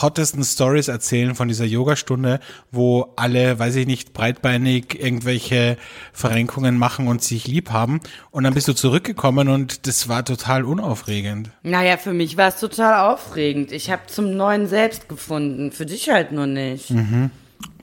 [0.02, 2.40] hottesten Stories erzählen von dieser Yogastunde,
[2.72, 5.78] wo alle, weiß ich nicht, breitbeinig irgendwelche
[6.14, 8.02] Verrenkungen machen und sich lieb haben.
[8.32, 11.52] Und dann bist du zurückgekommen und das war total unaufregend.
[11.64, 13.72] Naja, für mich war es total aufregend.
[13.72, 15.72] Ich habe zum neuen Selbst gefunden.
[15.72, 16.94] Für dich halt nur nicht.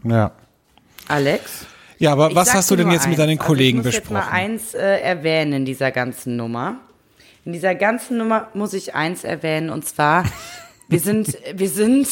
[0.04, 0.32] Ja.
[1.08, 1.66] Alex?
[1.98, 3.26] Ja, aber Ich was hast du denn jetzt mit eins.
[3.26, 4.22] deinen Kollegen also ich muss besprochen?
[4.22, 6.76] Jetzt mal eins äh, erwähnen in dieser ganzen Nummer.
[7.44, 10.24] In dieser ganzen Nummer muss ich eins erwähnen und zwar,
[10.88, 12.08] wir sind, wir sind,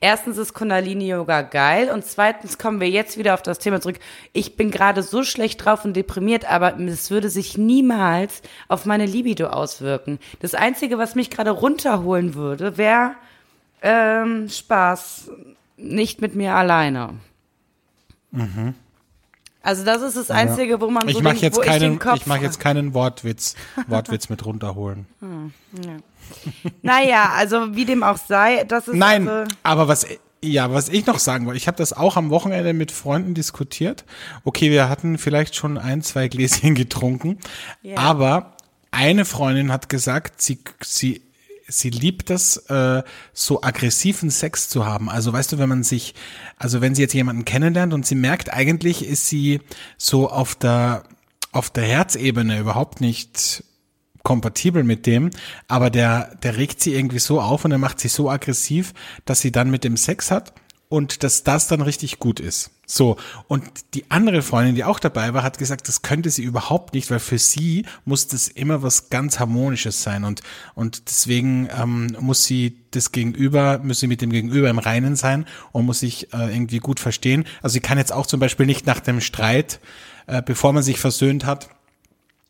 [0.00, 3.98] erstens ist Kundalini Yoga geil und zweitens kommen wir jetzt wieder auf das Thema zurück.
[4.32, 9.06] Ich bin gerade so schlecht drauf und deprimiert, aber es würde sich niemals auf meine
[9.06, 10.18] Libido auswirken.
[10.40, 13.12] Das Einzige, was mich gerade runterholen würde, wäre
[13.82, 15.30] ähm, Spaß,
[15.76, 17.14] nicht mit mir alleine.
[19.62, 21.98] Also das ist das Einzige, wo man Ich so denkt, jetzt wo ich den keinen,
[21.98, 23.54] Kopf ich mache jetzt keinen Wortwitz,
[23.88, 25.06] Wortwitz mit runterholen.
[26.82, 30.06] Naja, also wie dem auch sei, das ist Nein, also, aber was,
[30.42, 34.04] ja, was ich noch sagen wollte, ich habe das auch am Wochenende mit Freunden diskutiert.
[34.44, 37.38] Okay, wir hatten vielleicht schon ein, zwei Gläschen getrunken,
[37.82, 37.98] Ja.
[37.98, 38.52] aber
[38.90, 41.22] eine Freundin hat gesagt, sie, sie,
[41.70, 43.02] sie liebt das, äh,
[43.32, 45.08] so aggressiven Sex zu haben.
[45.08, 46.14] Also weißt du, wenn man sich,
[46.56, 49.60] also wenn sie jetzt jemanden kennenlernt und sie merkt, eigentlich ist sie
[49.96, 51.04] so auf der,
[51.52, 53.64] auf der Herzebene überhaupt nicht
[54.22, 55.30] kompatibel mit dem,
[55.66, 58.92] aber der, der regt sie irgendwie so auf und er macht sie so aggressiv,
[59.24, 60.52] dass sie dann mit dem Sex hat
[60.88, 62.70] und dass das dann richtig gut ist.
[62.90, 63.16] So.
[63.46, 67.08] Und die andere Freundin, die auch dabei war, hat gesagt, das könnte sie überhaupt nicht,
[67.10, 70.42] weil für sie muss das immer was ganz Harmonisches sein und,
[70.74, 75.46] und deswegen ähm, muss sie das Gegenüber, muss sie mit dem Gegenüber im Reinen sein
[75.70, 77.44] und muss sich äh, irgendwie gut verstehen.
[77.62, 79.78] Also sie kann jetzt auch zum Beispiel nicht nach dem Streit,
[80.26, 81.68] äh, bevor man sich versöhnt hat,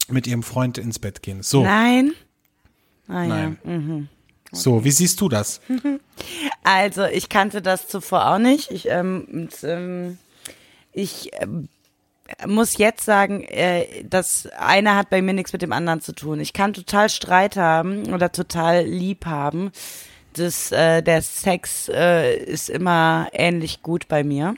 [0.08, 1.42] mit ihrem Freund ins Bett gehen.
[1.42, 2.12] So, nein.
[3.08, 3.58] Ah, Nein.
[4.52, 4.56] Ja.
[4.56, 5.60] so, wie siehst du das?
[6.62, 8.70] Also ich kannte das zuvor auch nicht.
[8.70, 10.18] Ich, ähm, und, ähm,
[10.92, 11.68] ich ähm,
[12.46, 16.40] muss jetzt sagen, äh, das eine hat bei mir nichts mit dem anderen zu tun.
[16.40, 19.72] Ich kann total Streit haben oder total lieb haben.
[20.34, 24.54] Das, äh, der Sex äh, ist immer ähnlich gut bei mir.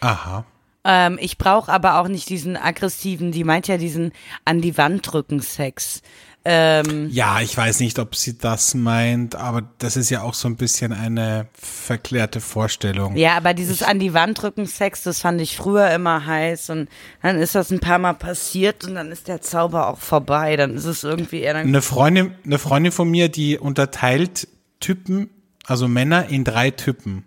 [0.00, 0.44] Aha.
[0.84, 4.12] Ähm, ich brauche aber auch nicht diesen aggressiven, die meint ja diesen
[4.44, 6.02] an die Wand drücken Sex.
[6.46, 10.46] Ähm, Ja, ich weiß nicht, ob sie das meint, aber das ist ja auch so
[10.46, 13.16] ein bisschen eine verklärte Vorstellung.
[13.16, 16.88] ja, aber dieses an die Wand drücken Sex, das fand ich früher immer heiß und
[17.22, 20.56] dann ist das ein paar Mal passiert und dann ist der Zauber auch vorbei.
[20.56, 24.48] Dann ist es irgendwie eher dann Eine Freundin, eine Freundin von mir, die unterteilt
[24.80, 25.30] Typen,
[25.64, 27.24] also Männer in drei Typen.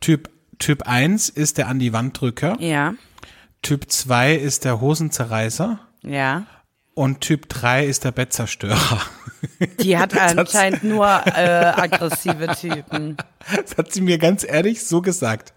[0.00, 2.94] Typ, typ 1 ist der an die Wand Drücker, ja,
[3.62, 6.46] Typ 2 ist der Hosenzerreißer ja.
[6.96, 9.02] Und Typ 3 ist der Bettzerstörer.
[9.80, 13.18] Die hat anscheinend nur äh, aggressive Typen.
[13.54, 15.52] Das hat sie mir ganz ehrlich so gesagt.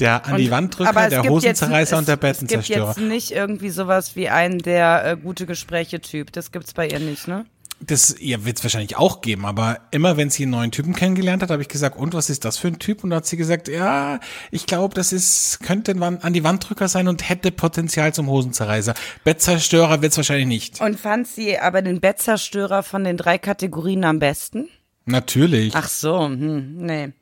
[0.00, 2.90] Der an die Wand Drücker, es der gibt Hosenzerreißer jetzt, und der es, Bettenzerstörer.
[2.90, 6.32] Es gibt jetzt nicht irgendwie sowas wie einen der äh, gute Gespräche-Typ.
[6.32, 7.46] Das gibt's bei ihr nicht, ne?
[7.84, 11.42] Das ja, wird es wahrscheinlich auch geben, aber immer wenn sie einen neuen Typen kennengelernt
[11.42, 13.02] hat, habe ich gesagt, und was ist das für ein Typ?
[13.02, 16.88] Und da hat sie gesagt, ja, ich glaube, das ist, könnte ein an die Wanddrücker
[16.88, 18.94] sein und hätte Potenzial zum Hosenzerreißer.
[19.24, 20.80] Bettzerstörer wird es wahrscheinlich nicht.
[20.80, 24.68] Und fand sie aber den Bettzerstörer von den drei Kategorien am besten?
[25.04, 25.74] Natürlich.
[25.74, 27.12] Ach so, hm, nee.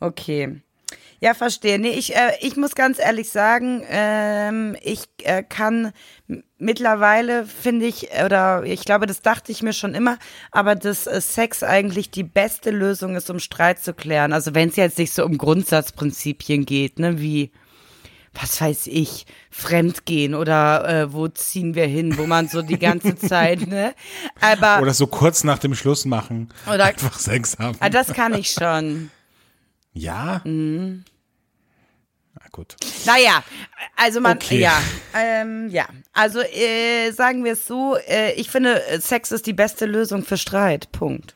[0.00, 0.62] Okay.
[1.22, 1.78] Ja, verstehe.
[1.78, 5.92] Nee, ich, äh, ich muss ganz ehrlich sagen, ähm, ich äh, kann
[6.56, 10.18] mittlerweile, finde ich, oder ich glaube, das dachte ich mir schon immer,
[10.50, 14.32] aber dass äh, Sex eigentlich die beste Lösung ist, um Streit zu klären.
[14.32, 17.52] Also wenn es jetzt nicht so um Grundsatzprinzipien geht, ne, wie
[18.32, 23.16] was weiß ich, Fremdgehen oder äh, wo ziehen wir hin, wo man so die ganze
[23.16, 23.92] Zeit, ne?
[24.40, 26.48] Aber Oder so kurz nach dem Schluss machen.
[26.72, 27.76] Oder- einfach Sex haben.
[27.80, 29.10] ah, das kann ich schon.
[29.92, 30.40] Ja.
[30.44, 31.04] Mhm.
[32.34, 32.76] Na gut.
[33.06, 33.42] Naja,
[33.96, 34.60] also man, Okay.
[34.60, 34.80] ja,
[35.14, 35.86] ähm, ja.
[36.12, 40.36] Also äh, sagen wir es so, äh, ich finde, Sex ist die beste Lösung für
[40.38, 40.92] Streit.
[40.92, 41.34] Punkt.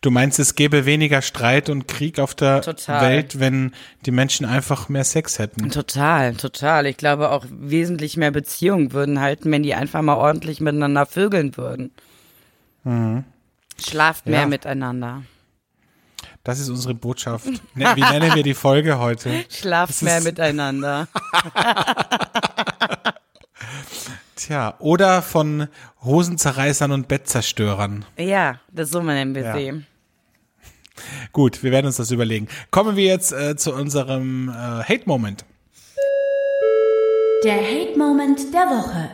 [0.00, 3.02] Du meinst, es gäbe weniger Streit und Krieg auf der Total.
[3.02, 3.72] Welt, wenn
[4.06, 5.70] die Menschen einfach mehr Sex hätten?
[5.70, 6.86] Total, total.
[6.86, 11.56] Ich glaube auch wesentlich mehr Beziehungen würden halten, wenn die einfach mal ordentlich miteinander vögeln
[11.58, 11.92] würden.
[13.78, 14.46] Schlaft mehr Ja.
[14.46, 15.22] miteinander.
[16.46, 17.44] Das ist unsere Botschaft.
[17.74, 19.44] Ne, Wie nennen wir die Folge heute?
[19.50, 21.08] Schlaft mehr miteinander.
[24.36, 25.66] Tja, oder von
[26.04, 28.04] Hosenzerreißern und Bettzerstörern.
[28.16, 29.56] Ja, das so nennen wir Ja.
[29.56, 29.82] sie.
[31.32, 32.46] Gut, wir werden uns das überlegen.
[32.70, 34.52] Kommen wir jetzt äh, zu unserem äh,
[34.84, 35.44] Hate-Moment.
[37.42, 39.10] Der Hate-Moment der Woche.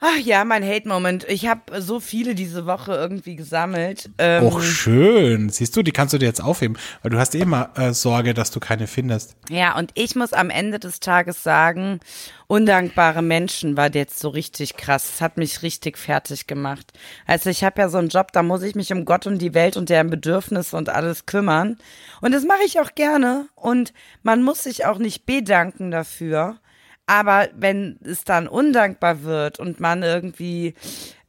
[0.00, 1.24] Ach ja, mein Hate-Moment.
[1.28, 4.10] Ich habe so viele diese Woche irgendwie gesammelt.
[4.18, 5.48] Ähm, Och, schön.
[5.48, 8.34] Siehst du, die kannst du dir jetzt aufheben, weil du hast eh immer äh, Sorge,
[8.34, 9.36] dass du keine findest.
[9.48, 12.00] Ja, und ich muss am Ende des Tages sagen,
[12.48, 15.10] undankbare Menschen war jetzt so richtig krass.
[15.14, 16.92] Es hat mich richtig fertig gemacht.
[17.26, 19.54] Also ich habe ja so einen Job, da muss ich mich um Gott und die
[19.54, 21.78] Welt und deren Bedürfnisse und alles kümmern.
[22.20, 23.48] Und das mache ich auch gerne.
[23.54, 26.58] Und man muss sich auch nicht bedanken dafür.
[27.06, 30.74] Aber wenn es dann undankbar wird und man irgendwie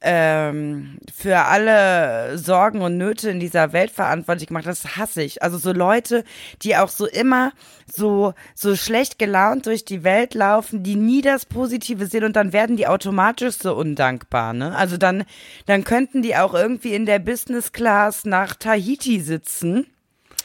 [0.08, 5.42] ähm, für alle Sorgen und Nöte in dieser Welt verantwortlich macht, das hasse ich.
[5.42, 6.24] Also so Leute,
[6.62, 7.52] die auch so immer
[7.92, 12.54] so, so schlecht gelaunt durch die Welt laufen, die nie das Positive sehen und dann
[12.54, 14.76] werden die automatisch so undankbar, ne?
[14.76, 15.26] Also dann,
[15.66, 19.88] dann könnten die auch irgendwie in der Business Class nach Tahiti sitzen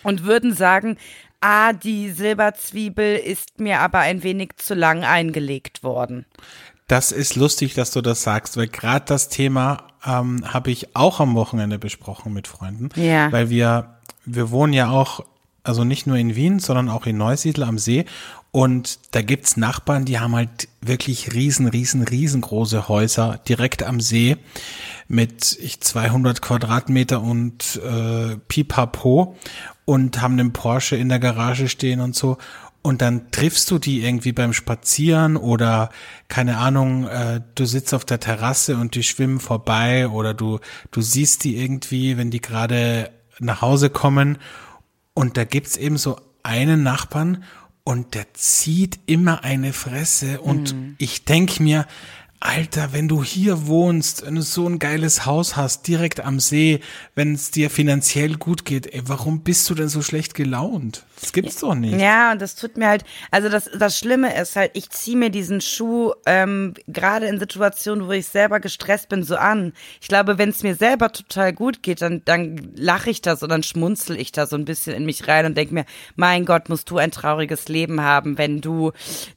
[0.03, 0.97] und würden sagen,
[1.41, 6.27] ah, die Silberzwiebel ist mir aber ein wenig zu lang eingelegt worden.
[6.87, 11.21] Das ist lustig, dass du das sagst, weil gerade das Thema ähm, habe ich auch
[11.21, 12.89] am Wochenende besprochen mit Freunden.
[13.01, 13.31] Ja.
[13.31, 15.25] Weil wir, wir wohnen ja auch,
[15.63, 18.07] also nicht nur in Wien, sondern auch in Neusiedl am See.
[18.53, 24.39] Und da gibt's Nachbarn, die haben halt wirklich riesen, riesen, riesengroße Häuser direkt am See
[25.07, 29.37] mit ich 200 Quadratmeter und äh, Pipapo
[29.85, 32.39] und haben einen Porsche in der Garage stehen und so.
[32.83, 35.91] Und dann triffst du die irgendwie beim Spazieren oder
[36.29, 40.59] keine Ahnung, äh, du sitzt auf der Terrasse und die schwimmen vorbei oder du,
[40.91, 44.39] du siehst die irgendwie, wenn die gerade nach Hause kommen
[45.15, 47.45] und da gibt's eben so einen Nachbarn
[47.85, 51.87] und der zieht immer eine Fresse und ich denk mir,
[52.43, 56.81] Alter, wenn du hier wohnst, wenn du so ein geiles Haus hast, direkt am See,
[57.15, 61.05] wenn es dir finanziell gut geht, ey, warum bist du denn so schlecht gelaunt?
[61.21, 62.01] Das gibt's doch nicht.
[62.01, 65.31] Ja, und das tut mir halt, also das, das Schlimme ist halt, ich ziehe mir
[65.31, 69.73] diesen Schuh ähm, gerade in Situationen, wo ich selber gestresst bin, so an.
[70.01, 73.51] Ich glaube, wenn es mir selber total gut geht, dann, dann lache ich das und
[73.51, 75.85] dann schmunzel ich da so ein bisschen in mich rein und denke mir,
[76.17, 78.93] mein Gott, musst du ein trauriges Leben haben, wenn du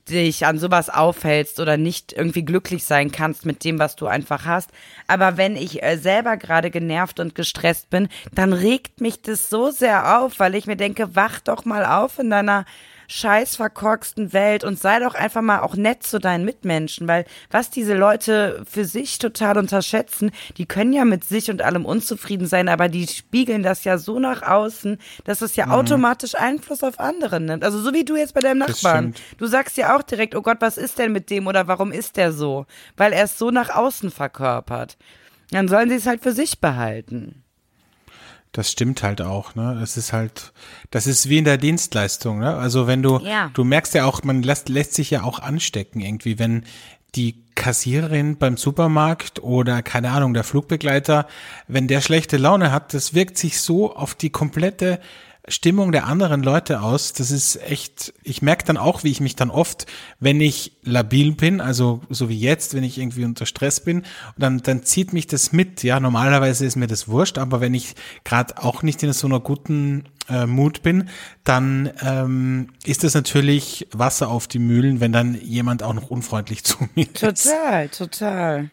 [0.09, 4.45] dich an sowas aufhältst oder nicht irgendwie glücklich sein kannst mit dem, was du einfach
[4.45, 4.69] hast.
[5.07, 9.69] Aber wenn ich äh, selber gerade genervt und gestresst bin, dann regt mich das so
[9.69, 12.65] sehr auf, weil ich mir denke, wach doch mal auf in deiner
[13.07, 17.69] scheiß verkorksten Welt und sei doch einfach mal auch nett zu deinen Mitmenschen, weil was
[17.69, 22.69] diese Leute für sich total unterschätzen, die können ja mit sich und allem unzufrieden sein,
[22.69, 25.73] aber die spiegeln das ja so nach außen, dass es ja mhm.
[25.73, 27.63] automatisch Einfluss auf andere nimmt.
[27.63, 29.13] Also so wie du jetzt bei deinem Nachbarn.
[29.37, 32.17] Du sagst ja auch direkt, oh Gott, was ist denn mit dem oder warum ist
[32.17, 32.65] der so?
[32.97, 34.97] Weil er es so nach außen verkörpert.
[35.51, 37.42] Dann sollen sie es halt für sich behalten.
[38.53, 39.79] Das stimmt halt auch, ne?
[39.81, 40.53] Es ist halt,
[40.91, 42.55] das ist wie in der Dienstleistung, ne?
[42.55, 43.49] Also wenn du, ja.
[43.53, 46.63] du merkst ja auch, man lässt, lässt sich ja auch anstecken irgendwie, wenn
[47.15, 51.27] die Kassiererin beim Supermarkt oder keine Ahnung, der Flugbegleiter,
[51.67, 54.99] wenn der schlechte Laune hat, das wirkt sich so auf die komplette
[55.49, 57.11] Stimmung der anderen Leute aus.
[57.11, 59.85] Das ist echt, ich merke dann auch, wie ich mich dann oft,
[60.19, 64.03] wenn ich labil bin, also so wie jetzt, wenn ich irgendwie unter Stress bin,
[64.37, 65.83] dann, dann zieht mich das mit.
[65.83, 69.41] Ja, normalerweise ist mir das wurscht, aber wenn ich gerade auch nicht in so einer
[69.41, 71.09] guten äh, Mut bin,
[71.43, 76.63] dann ähm, ist das natürlich Wasser auf die Mühlen, wenn dann jemand auch noch unfreundlich
[76.63, 77.43] zu mir total, ist.
[77.43, 78.69] Total, total.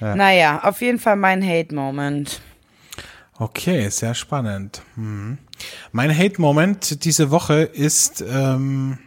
[0.00, 0.14] Ja.
[0.14, 2.40] Naja, auf jeden Fall mein Hate-Moment.
[3.38, 4.82] Okay, sehr spannend.
[4.94, 5.38] Hm.
[5.92, 8.98] Mein Hate-Moment diese Woche ist, ähm,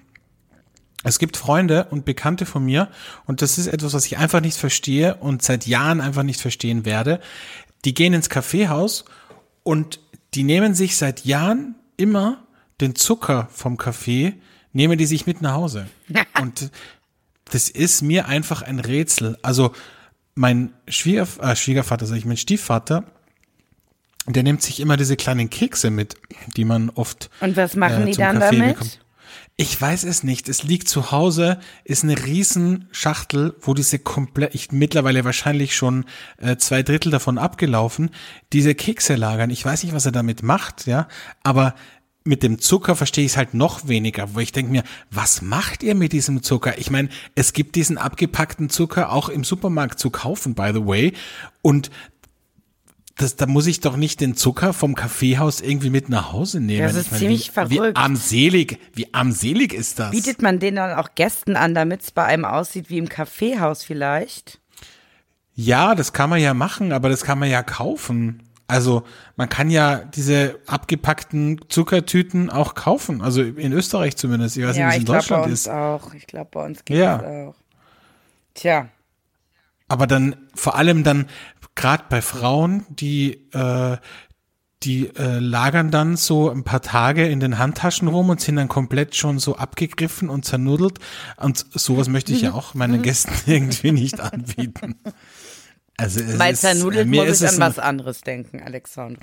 [1.04, 2.90] es gibt Freunde und Bekannte von mir
[3.26, 6.86] und das ist etwas, was ich einfach nicht verstehe und seit Jahren einfach nicht verstehen
[6.86, 7.22] werde.
[7.86, 9.06] Die gehen ins Kaffeehaus
[9.64, 10.00] und
[10.34, 12.44] die nehmen sich seit Jahren immer
[12.82, 14.36] den Zucker vom Kaffee,
[14.74, 15.88] nehmen die sich mit nach Hause.
[16.42, 16.72] und
[17.46, 19.38] das ist mir einfach ein Rätsel.
[19.42, 19.74] Also
[20.36, 23.06] mein Schwiegerv äh, Schwiegervater, sag ich, mein Stiefvater,
[24.36, 26.16] der nimmt sich immer diese kleinen Kekse mit,
[26.56, 27.30] die man oft.
[27.42, 28.74] Und was machen äh, die dann Kaffee damit?
[28.76, 29.00] Bekommt.
[29.62, 30.48] Ich weiß es nicht.
[30.48, 36.06] Es liegt zu Hause, ist eine riesen Schachtel, wo diese komplett, ich mittlerweile wahrscheinlich schon
[36.38, 38.12] äh, zwei Drittel davon abgelaufen,
[38.54, 39.50] diese Kekse lagern.
[39.50, 41.10] Ich weiß nicht, was er damit macht, ja,
[41.44, 41.76] aber
[42.24, 45.84] mit dem Zucker verstehe ich es halt noch weniger, wo ich denke mir, was macht
[45.84, 46.78] ihr mit diesem Zucker?
[46.78, 51.14] Ich meine, es gibt diesen abgepackten Zucker auch im Supermarkt zu kaufen, by the way.
[51.62, 51.90] Und
[53.22, 56.84] das, da muss ich doch nicht den Zucker vom Kaffeehaus irgendwie mit nach Hause nehmen.
[56.84, 57.98] Das ist ich meine, ziemlich wie, verrückt.
[57.98, 60.12] Wie armselig, wie armselig ist das?
[60.12, 63.84] Bietet man den dann auch Gästen an, damit es bei einem aussieht wie im Kaffeehaus
[63.84, 64.62] vielleicht?
[65.54, 68.44] Ja, das kann man ja machen, aber das kann man ja kaufen.
[68.68, 69.04] Also
[69.36, 73.22] man kann ja diese abgepackten Zuckertüten auch kaufen.
[73.22, 74.56] Also in Österreich zumindest.
[74.56, 75.66] Ich weiß ja, nicht, wie es in Deutschland ist.
[75.66, 76.14] Ja, ich glaube bei uns auch.
[76.14, 77.18] Ich glaube bei uns geht ja.
[77.18, 77.56] es auch.
[78.54, 78.90] Tja.
[79.90, 81.26] Aber dann vor allem dann
[81.76, 83.98] gerade bei Frauen, die äh,
[84.84, 88.70] die äh, lagern dann so ein paar Tage in den Handtaschen rum und sind dann
[88.70, 91.00] komplett schon so abgegriffen und zernudelt.
[91.36, 94.96] Und sowas möchte ich ja auch meinen Gästen irgendwie nicht anbieten.
[95.98, 99.22] Also es Bei zernudelt ist, muss ich an was anderes denken, Alexandre.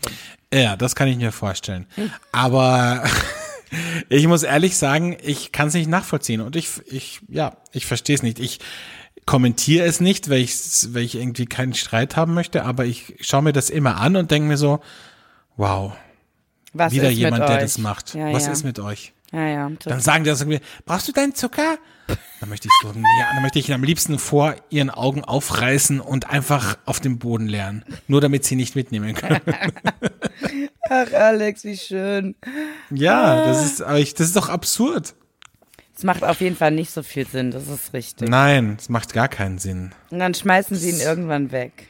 [0.53, 1.87] Ja, das kann ich mir vorstellen.
[2.33, 3.03] Aber
[4.11, 8.17] ich muss ehrlich sagen, ich kann es nicht nachvollziehen und ich, ich, ja, ich verstehe
[8.17, 8.39] es nicht.
[8.41, 8.61] Ich
[9.27, 10.55] kommentiere es nicht, weil ich,
[10.95, 14.31] weil ich irgendwie keinen Streit haben möchte, aber ich schaue mir das immer an und
[14.31, 14.81] denke mir so,
[15.57, 15.93] wow,
[16.73, 18.15] Was wieder jemand, der das macht.
[18.15, 18.53] Ja, Was ja.
[18.53, 19.13] ist mit euch?
[19.33, 19.71] Ja, ja.
[19.85, 21.79] Dann sagen die, sagen wir, brauchst du deinen Zucker?
[22.39, 26.01] Dann möchte ich so, ja, dann möchte ich ihn am liebsten vor ihren Augen aufreißen
[26.01, 27.85] und einfach auf dem Boden lernen.
[28.07, 29.41] Nur damit sie nicht mitnehmen können.
[30.89, 32.37] Ach, Alex, wie schön.
[32.91, 35.15] Ja, das ist, das ist doch absurd.
[35.97, 38.29] Es macht auf jeden Fall nicht so viel Sinn, das ist richtig.
[38.29, 39.93] Nein, es macht gar keinen Sinn.
[40.11, 41.89] Und dann schmeißen sie ihn irgendwann weg.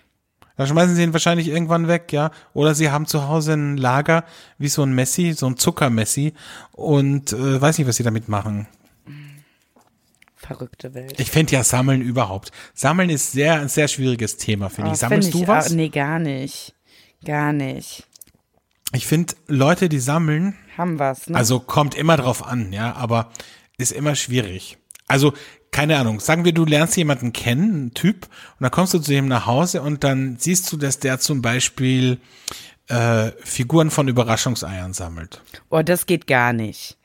[0.57, 2.31] Dann schmeißen sie ihn wahrscheinlich irgendwann weg, ja.
[2.55, 4.25] Oder sie haben zu Hause ein Lager
[4.59, 6.35] wie so ein Messi, so ein Zuckermessi
[6.73, 8.69] und äh, weiß nicht, was sie damit machen.
[10.37, 11.19] Verrückte Welt.
[11.19, 12.53] Ich finde ja Sammeln überhaupt.
[12.75, 15.01] Sammeln ist sehr ein sehr schwieriges Thema, finde oh, ich.
[15.01, 15.73] Sammelst find du was?
[15.73, 16.75] Auch, nee, gar nicht.
[17.25, 18.07] Gar nicht.
[18.93, 21.37] Ich finde, Leute, die sammeln, haben was, ne?
[21.37, 23.31] Also kommt immer drauf an, ja, aber
[23.79, 24.79] ist immer schwierig.
[25.09, 25.33] Also,
[25.71, 29.13] keine Ahnung, sagen wir, du lernst jemanden kennen, einen Typ, und dann kommst du zu
[29.13, 32.19] ihm nach Hause und dann siehst du, dass der zum Beispiel
[32.89, 35.43] äh, Figuren von Überraschungseiern sammelt.
[35.71, 36.97] Oh, das geht gar nicht.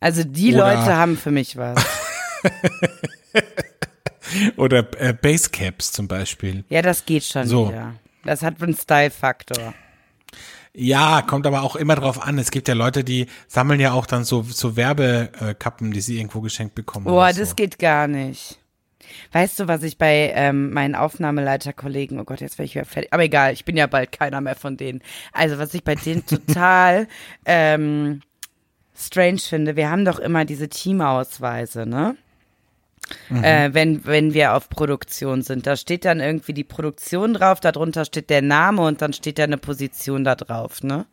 [0.00, 1.84] Also die Oder Leute haben für mich was.
[4.56, 6.64] Oder äh, Basecaps zum Beispiel.
[6.68, 7.68] Ja, das geht schon so.
[7.68, 7.94] wieder.
[8.24, 9.74] Das hat einen Style-Faktor.
[10.76, 12.36] Ja, kommt aber auch immer drauf an.
[12.38, 16.40] Es gibt ja Leute, die sammeln ja auch dann so, so Werbekappen, die sie irgendwo
[16.40, 17.04] geschenkt bekommen.
[17.04, 17.40] Boah, so.
[17.40, 18.58] das geht gar nicht.
[19.32, 23.12] Weißt du, was ich bei ähm, meinen Aufnahmeleiterkollegen, oh Gott, jetzt werde ich wieder fertig,
[23.12, 25.00] aber egal, ich bin ja bald keiner mehr von denen.
[25.32, 27.06] Also, was ich bei denen total
[27.44, 28.22] ähm,
[28.96, 32.16] strange finde, wir haben doch immer diese Teamausweise, ne?
[33.28, 33.44] Mhm.
[33.44, 35.66] Äh, wenn, wenn wir auf Produktion sind.
[35.66, 39.44] Da steht dann irgendwie die Produktion drauf, darunter steht der Name und dann steht da
[39.44, 41.06] eine Position da drauf, ne?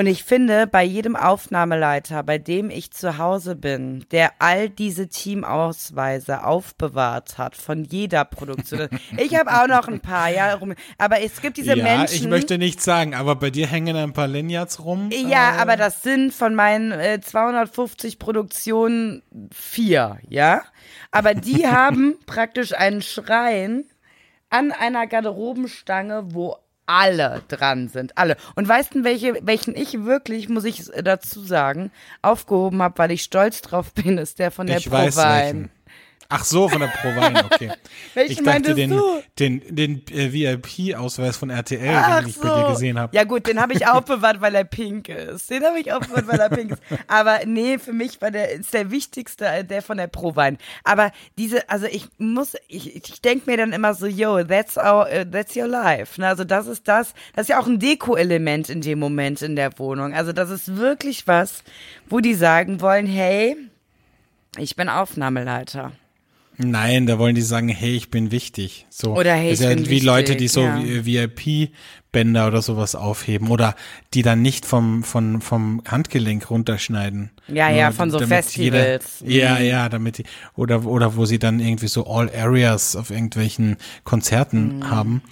[0.00, 5.08] Und ich finde, bei jedem Aufnahmeleiter, bei dem ich zu Hause bin, der all diese
[5.08, 8.88] Teamausweise aufbewahrt hat von jeder Produktion.
[9.18, 10.72] Ich habe auch noch ein paar, ja, rum.
[10.96, 12.14] Aber es gibt diese ja, Menschen.
[12.14, 15.10] ich möchte nicht sagen, aber bei dir hängen ein paar Lanyards rum.
[15.12, 19.22] Ja, äh, aber das sind von meinen äh, 250 Produktionen
[19.52, 20.62] vier, ja.
[21.10, 23.84] Aber die haben praktisch einen Schrein
[24.48, 26.56] an einer Garderobenstange, wo
[26.90, 28.36] alle dran sind, alle.
[28.56, 33.22] Und weißt du, welche, welchen ich wirklich, muss ich dazu sagen, aufgehoben habe, weil ich
[33.22, 35.68] stolz drauf bin, ist der von der Ich Provine.
[36.32, 37.72] Ach so, von der Provine, okay.
[38.14, 39.20] Ich dachte, den, du?
[39.36, 42.42] den, den äh, VIP-Ausweis von RTL, Ach den ich so.
[42.42, 43.16] bei dir gesehen habe.
[43.16, 45.50] Ja gut, den habe ich aufbewahrt, weil er pink ist.
[45.50, 46.82] Den habe ich aufbewahrt, weil er pink ist.
[47.08, 50.56] Aber nee, für mich war der ist der wichtigste, äh, der von der Provine.
[50.84, 55.08] Aber diese, also ich muss, ich, ich denke mir dann immer so, yo, that's our,
[55.12, 56.20] uh, that's your life.
[56.20, 56.28] Ne?
[56.28, 59.76] Also das ist das, das ist ja auch ein Deko-Element in dem Moment in der
[59.80, 60.14] Wohnung.
[60.14, 61.64] Also das ist wirklich was,
[62.08, 63.56] wo die sagen wollen, hey,
[64.58, 65.92] ich bin Aufnahmeleiter.
[66.62, 68.86] Nein, da wollen die sagen, hey, ich bin wichtig.
[68.90, 69.16] So.
[69.16, 70.78] Oder, hey, ich ja bin wie wichtig, Leute, die so ja.
[71.06, 73.74] VIP-Bänder oder sowas aufheben oder
[74.14, 77.30] die dann nicht vom, vom, vom Handgelenk runterschneiden.
[77.48, 79.22] Ja, ja, Nur von so Festivals.
[79.24, 83.10] Jeder, ja, ja, damit die, oder, oder wo sie dann irgendwie so All Areas auf
[83.10, 84.90] irgendwelchen Konzerten Mhm.
[84.90, 85.22] haben,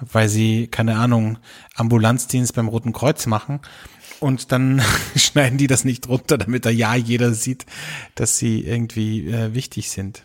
[0.00, 1.38] weil sie, keine Ahnung,
[1.74, 3.60] Ambulanzdienst beim Roten Kreuz machen.
[4.20, 4.82] Und dann
[5.16, 7.66] schneiden die das nicht runter, damit da ja jeder sieht,
[8.16, 10.24] dass sie irgendwie äh, wichtig sind.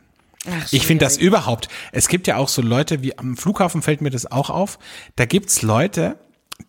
[0.50, 1.70] Ach, Ich finde das überhaupt.
[1.91, 4.80] Es gibt ja auch so Leute, wie am Flughafen fällt mir das auch auf.
[5.16, 6.18] Da gibt's Leute,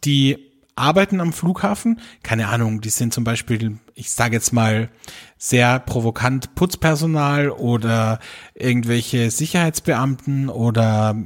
[0.05, 2.01] die arbeiten am Flughafen.
[2.22, 4.91] Keine Ahnung, die sind zum Beispiel, ich sage jetzt mal,
[5.39, 8.18] sehr provokant Putzpersonal oder
[8.55, 11.16] irgendwelche Sicherheitsbeamten oder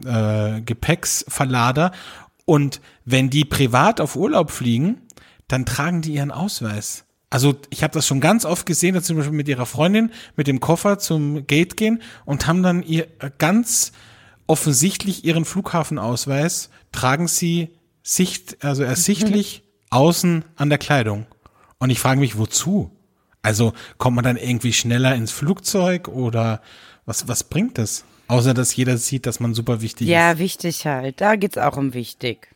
[0.56, 1.92] äh, Gepäcksverlader.
[2.44, 5.02] Und wenn die privat auf Urlaub fliegen,
[5.48, 7.04] dann tragen die ihren Ausweis.
[7.30, 10.12] Also ich habe das schon ganz oft gesehen, dass sie zum Beispiel mit ihrer Freundin
[10.36, 13.92] mit dem Koffer zum Gate gehen und haben dann ihr äh, ganz
[14.46, 17.68] offensichtlich ihren Flughafenausweis, tragen sie
[18.02, 21.26] sicht, also ersichtlich außen an der Kleidung.
[21.78, 22.90] Und ich frage mich, wozu?
[23.42, 26.62] Also kommt man dann irgendwie schneller ins Flugzeug oder
[27.04, 28.04] was, was bringt das?
[28.26, 30.12] Außer dass jeder sieht, dass man super wichtig ist.
[30.12, 31.20] Ja, wichtig halt.
[31.20, 32.48] Da geht's auch um wichtig.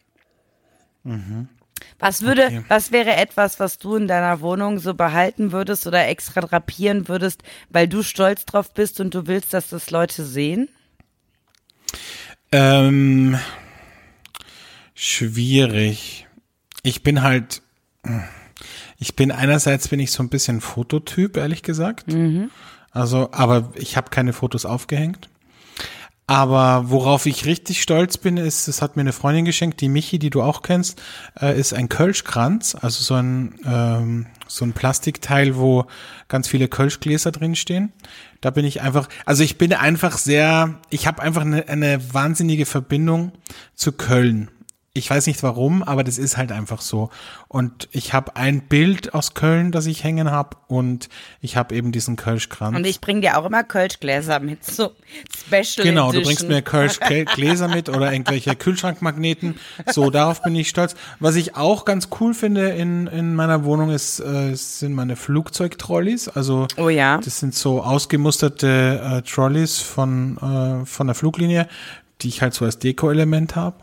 [1.98, 2.64] Was würde, Okay.
[2.68, 7.42] was wäre etwas, was du in deiner Wohnung so behalten würdest oder extra drapieren würdest,
[7.70, 10.68] weil du stolz drauf bist und du willst, dass das Leute sehen?
[12.50, 13.38] Ähm,
[14.94, 16.26] schwierig.
[16.82, 17.62] Ich bin halt,
[18.98, 22.06] ich bin einerseits bin ich so ein bisschen Fototyp, ehrlich gesagt.
[22.90, 25.28] Also, aber ich habe keine Fotos aufgehängt.
[26.32, 30.18] Aber worauf ich richtig stolz bin, ist, es hat mir eine Freundin geschenkt, die Michi,
[30.18, 30.98] die du auch kennst,
[31.38, 35.84] äh, ist ein Kölschkranz, also so ein ähm, so ein Plastikteil, wo
[36.28, 37.92] ganz viele Kölschgläser drinstehen.
[38.40, 42.64] Da bin ich einfach, also ich bin einfach sehr, ich habe einfach eine, eine wahnsinnige
[42.64, 43.32] Verbindung
[43.74, 44.50] zu Köln.
[44.94, 47.08] Ich weiß nicht warum, aber das ist halt einfach so.
[47.48, 51.08] Und ich habe ein Bild aus Köln, das ich hängen habe, und
[51.40, 52.76] ich habe eben diesen Kölschkranz.
[52.76, 54.90] Und ich bringe dir auch immer Kölschgläser mit, so
[55.34, 56.24] Special Genau, du Edition.
[56.24, 57.00] bringst mir Kölsch
[57.34, 59.54] Gläser mit oder irgendwelche Kühlschrankmagneten.
[59.90, 60.94] So, darauf bin ich stolz.
[61.20, 66.28] Was ich auch ganz cool finde in, in meiner Wohnung ist, äh, sind meine Flugzeugtrolleys.
[66.28, 67.16] Also Oh ja.
[67.16, 70.36] das sind so ausgemusterte äh, Trolleys von,
[70.82, 71.66] äh, von der Fluglinie,
[72.20, 73.76] die ich halt so als Deko-Element habe.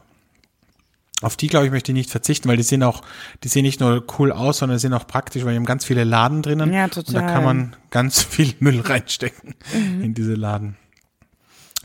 [1.21, 3.01] Auf die, glaube ich, möchte ich nicht verzichten, weil die sehen auch,
[3.43, 6.05] die sehen nicht nur cool aus, sondern sind auch praktisch, weil die haben ganz viele
[6.05, 6.71] Laden drinnen.
[6.71, 7.27] Ja, Und da total.
[7.27, 9.55] kann man ganz viel Müll reinstecken
[10.01, 10.77] in diese Laden.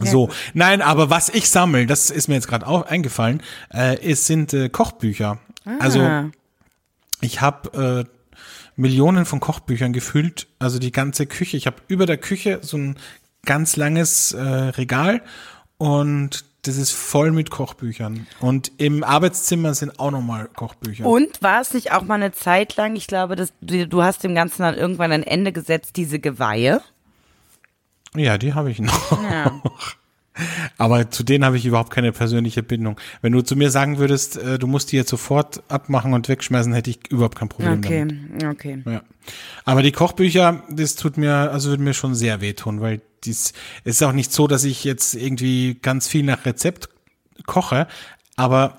[0.00, 4.26] So, nein, aber was ich sammle, das ist mir jetzt gerade auch eingefallen, äh, ist,
[4.26, 5.38] sind äh, Kochbücher.
[5.78, 6.30] Also Ah.
[7.20, 8.10] ich habe äh,
[8.76, 11.56] Millionen von Kochbüchern gefüllt, also die ganze Küche.
[11.56, 12.96] Ich habe über der Küche so ein
[13.46, 15.22] ganz langes äh, Regal
[15.78, 18.26] und das ist voll mit Kochbüchern.
[18.40, 21.06] Und im Arbeitszimmer sind auch nochmal Kochbücher.
[21.06, 24.24] Und war es nicht auch mal eine Zeit lang, ich glaube, dass du, du hast
[24.24, 26.80] dem Ganzen dann irgendwann ein Ende gesetzt, diese Geweihe?
[28.16, 29.22] Ja, die habe ich noch.
[29.22, 29.60] Ja.
[30.78, 33.00] Aber zu denen habe ich überhaupt keine persönliche Bindung.
[33.22, 36.72] Wenn du zu mir sagen würdest, äh, du musst die jetzt sofort abmachen und wegschmeißen,
[36.72, 38.24] hätte ich überhaupt kein Problem damit.
[38.42, 38.82] Okay, okay.
[38.84, 39.02] Ja.
[39.64, 43.52] Aber die Kochbücher, das tut mir, also würde mir schon sehr wehtun, weil dies
[43.84, 46.88] es ist auch nicht so, dass ich jetzt irgendwie ganz viel nach Rezept
[47.46, 47.86] koche,
[48.36, 48.78] aber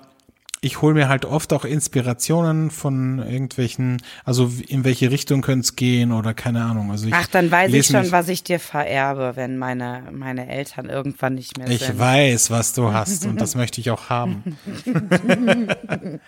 [0.62, 5.76] ich hole mir halt oft auch Inspirationen von irgendwelchen, also in welche Richtung könnte es
[5.76, 6.90] gehen oder keine Ahnung.
[6.90, 10.88] Also ich Ach, dann weiß ich schon, was ich dir vererbe, wenn meine, meine Eltern
[10.88, 11.98] irgendwann nicht mehr Ich sind.
[11.98, 14.56] weiß, was du hast und das möchte ich auch haben.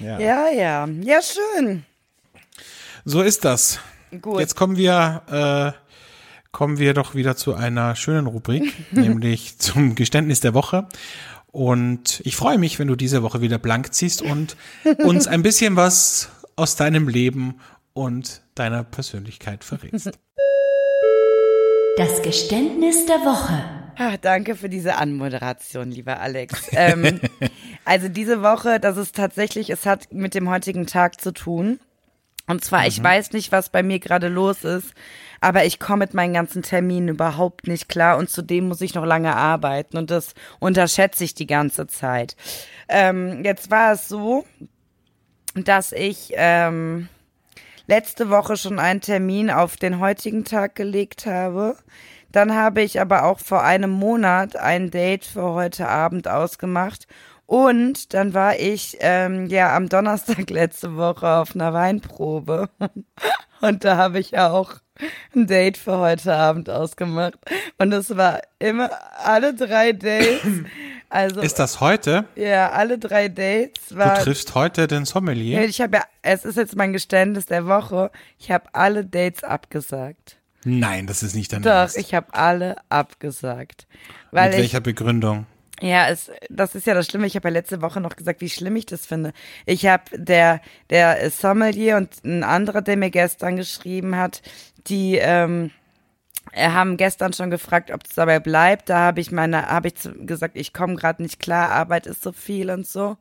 [0.00, 0.18] Ja.
[0.18, 0.88] Ja, ja.
[1.02, 1.84] Ja, schön.
[3.04, 3.78] So ist das.
[4.20, 4.40] Gut.
[4.40, 5.83] Jetzt kommen wir, äh,
[6.54, 10.86] kommen wir doch wieder zu einer schönen Rubrik, nämlich zum Geständnis der Woche.
[11.48, 14.56] Und ich freue mich, wenn du diese Woche wieder blank ziehst und
[15.04, 17.60] uns ein bisschen was aus deinem Leben
[17.92, 20.12] und deiner Persönlichkeit verrätst.
[21.96, 23.62] Das Geständnis der Woche.
[23.96, 26.66] Ah, danke für diese Anmoderation, lieber Alex.
[26.72, 27.20] Ähm,
[27.84, 31.78] also diese Woche, das ist tatsächlich, es hat mit dem heutigen Tag zu tun.
[32.48, 34.92] Und zwar, ich weiß nicht, was bei mir gerade los ist,
[35.44, 39.04] aber ich komme mit meinen ganzen Terminen überhaupt nicht klar und zudem muss ich noch
[39.04, 42.34] lange arbeiten und das unterschätze ich die ganze Zeit.
[42.88, 44.46] Ähm, jetzt war es so,
[45.54, 47.10] dass ich ähm,
[47.86, 51.76] letzte Woche schon einen Termin auf den heutigen Tag gelegt habe.
[52.32, 57.06] Dann habe ich aber auch vor einem Monat ein Date für heute Abend ausgemacht.
[57.44, 62.70] Und dann war ich ähm, ja am Donnerstag letzte Woche auf einer Weinprobe.
[63.60, 64.76] Und da habe ich auch
[65.34, 67.34] ein Date für heute Abend ausgemacht.
[67.78, 68.90] Und es war immer
[69.24, 70.40] alle drei Dates.
[71.10, 72.24] Also Ist das heute?
[72.34, 74.18] ja, alle drei Dates Du war.
[74.18, 75.62] triffst heute den Sommelier?
[75.62, 78.10] Ich habe ja, es ist jetzt mein Geständnis der Woche.
[78.36, 80.38] Ich habe alle Dates abgesagt.
[80.64, 81.98] Nein, das ist nicht dein Doch, Ernst.
[81.98, 83.86] ich habe alle abgesagt.
[84.32, 85.46] Weil Mit ich, welcher Begründung?
[85.84, 87.26] Ja, es, das ist ja das Schlimme.
[87.26, 89.32] Ich habe ja letzte Woche noch gesagt, wie schlimm ich das finde.
[89.66, 94.40] Ich habe der, der Sommelier und ein anderer, der mir gestern geschrieben hat,
[94.86, 95.70] die, ähm,
[96.52, 98.88] äh, haben gestern schon gefragt, ob es dabei bleibt.
[98.88, 99.94] Da habe ich meine, habe ich
[100.26, 103.18] gesagt, ich komme gerade nicht klar, Arbeit ist so viel und so.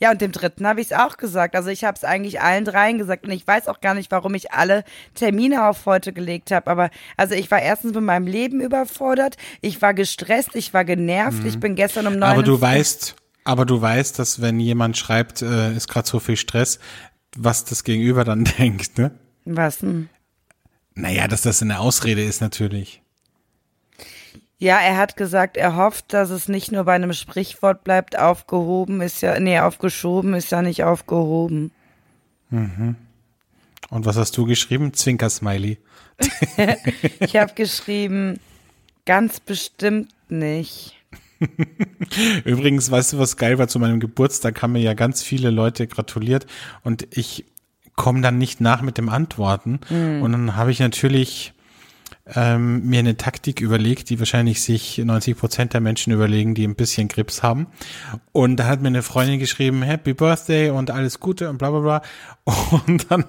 [0.00, 1.56] Ja, und dem dritten habe ich es auch gesagt.
[1.56, 4.34] Also ich habe es eigentlich allen dreien gesagt und ich weiß auch gar nicht, warum
[4.34, 4.84] ich alle
[5.14, 6.70] Termine auf heute gelegt habe.
[6.70, 11.44] Aber also ich war erstens mit meinem Leben überfordert, ich war gestresst, ich war genervt.
[11.44, 15.42] Ich bin gestern um neun Aber du weißt, aber du weißt, dass wenn jemand schreibt,
[15.42, 16.78] äh, ist gerade so viel Stress,
[17.36, 19.10] was das Gegenüber dann denkt, ne?
[19.44, 20.08] was denn?
[20.94, 23.02] Naja, dass das eine Ausrede ist natürlich.
[24.60, 29.00] Ja, er hat gesagt, er hofft, dass es nicht nur bei einem Sprichwort bleibt, aufgehoben
[29.00, 31.70] ist ja, nee, aufgeschoben ist ja nicht aufgehoben.
[32.50, 34.92] Und was hast du geschrieben?
[34.92, 35.78] Zwinker-Smiley.
[37.20, 38.40] Ich habe geschrieben,
[39.06, 40.96] ganz bestimmt nicht.
[42.44, 45.86] Übrigens, weißt du, was geil war zu meinem Geburtstag, haben mir ja ganz viele Leute
[45.86, 46.46] gratuliert
[46.82, 47.44] und ich
[47.94, 49.80] komme dann nicht nach mit dem Antworten.
[49.90, 51.52] Und dann habe ich natürlich
[52.34, 56.74] ähm, mir eine Taktik überlegt, die wahrscheinlich sich 90 Prozent der Menschen überlegen, die ein
[56.74, 57.66] bisschen Grips haben.
[58.32, 61.80] Und da hat mir eine Freundin geschrieben, Happy Birthday und alles Gute und bla bla
[61.80, 62.02] bla.
[62.86, 63.24] Und dann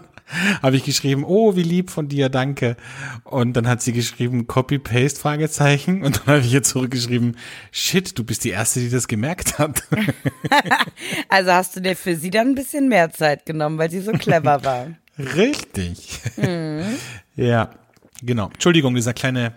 [0.61, 2.77] habe ich geschrieben, oh, wie lieb von dir, danke.
[3.23, 6.03] Und dann hat sie geschrieben, Copy-Paste, Fragezeichen.
[6.03, 7.35] Und dann habe ich ihr zurückgeschrieben,
[7.71, 9.83] shit, du bist die Erste, die das gemerkt hat.
[11.29, 14.11] Also hast du dir für sie dann ein bisschen mehr Zeit genommen, weil sie so
[14.11, 14.87] clever war.
[15.17, 16.19] Richtig.
[17.35, 17.69] ja,
[18.21, 18.47] genau.
[18.47, 19.53] Entschuldigung, dieser kleine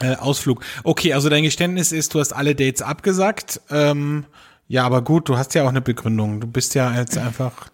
[0.00, 0.64] äh, Ausflug.
[0.84, 3.60] Okay, also dein Geständnis ist, du hast alle Dates abgesagt.
[3.70, 4.26] Ähm,
[4.68, 6.40] ja, aber gut, du hast ja auch eine Begründung.
[6.40, 7.70] Du bist ja jetzt einfach,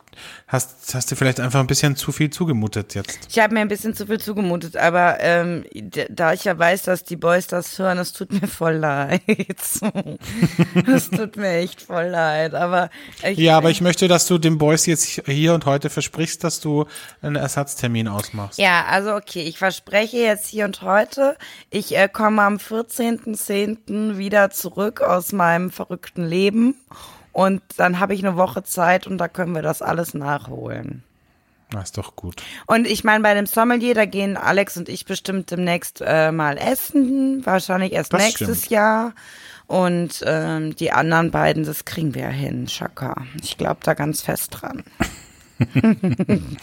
[0.46, 3.18] hast, hast du vielleicht einfach ein bisschen zu viel zugemutet jetzt.
[3.30, 5.64] Ich habe mir ein bisschen zu viel zugemutet, aber ähm,
[6.10, 9.22] da ich ja weiß, dass die Boys das hören, es tut mir voll leid.
[10.86, 12.54] Es tut mir echt voll leid.
[12.54, 12.90] Aber
[13.22, 16.60] ich, Ja, aber ich möchte, dass du den Boys jetzt hier und heute versprichst, dass
[16.60, 16.86] du
[17.22, 18.58] einen Ersatztermin ausmachst.
[18.58, 21.36] Ja, also okay, ich verspreche jetzt hier und heute,
[21.70, 24.16] ich äh, komme am 14.10.
[24.18, 26.74] wieder zurück aus meinem verrückten Leben
[27.35, 31.03] und dann habe ich eine Woche Zeit und da können wir das alles nachholen.
[31.70, 32.37] Das ist doch gut.
[32.66, 36.57] Und ich meine, bei dem Sommelier, da gehen Alex und ich bestimmt demnächst äh, mal
[36.57, 38.70] essen, wahrscheinlich erst Das nächstes stimmt.
[38.70, 39.12] Jahr.
[39.66, 43.26] Und ähm, die anderen beiden, das kriegen wir ja hin, Schaka.
[43.43, 44.85] Ich glaube da ganz fest dran.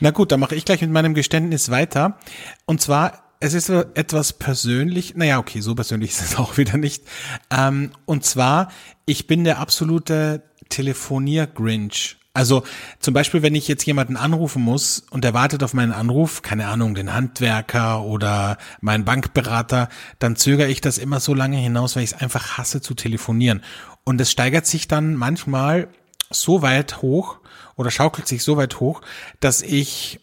[0.00, 2.18] Na gut, dann mache ich gleich mit meinem Geständnis weiter.
[2.64, 7.04] Und zwar, es ist etwas persönlich, naja, okay, so persönlich ist es auch wieder nicht.
[7.50, 8.70] Ähm, und zwar,
[9.04, 12.16] ich bin der absolute Telefonier-Grinch.
[12.32, 12.64] Also
[12.98, 16.66] zum Beispiel, wenn ich jetzt jemanden anrufen muss und er wartet auf meinen Anruf, keine
[16.66, 19.88] Ahnung, den Handwerker oder meinen Bankberater,
[20.18, 23.62] dann zögere ich das immer so lange hinaus, weil ich es einfach hasse zu telefonieren.
[24.04, 25.88] Und es steigert sich dann manchmal
[26.30, 27.38] so weit hoch
[27.76, 29.02] oder schaukelt sich so weit hoch,
[29.40, 30.18] dass ich,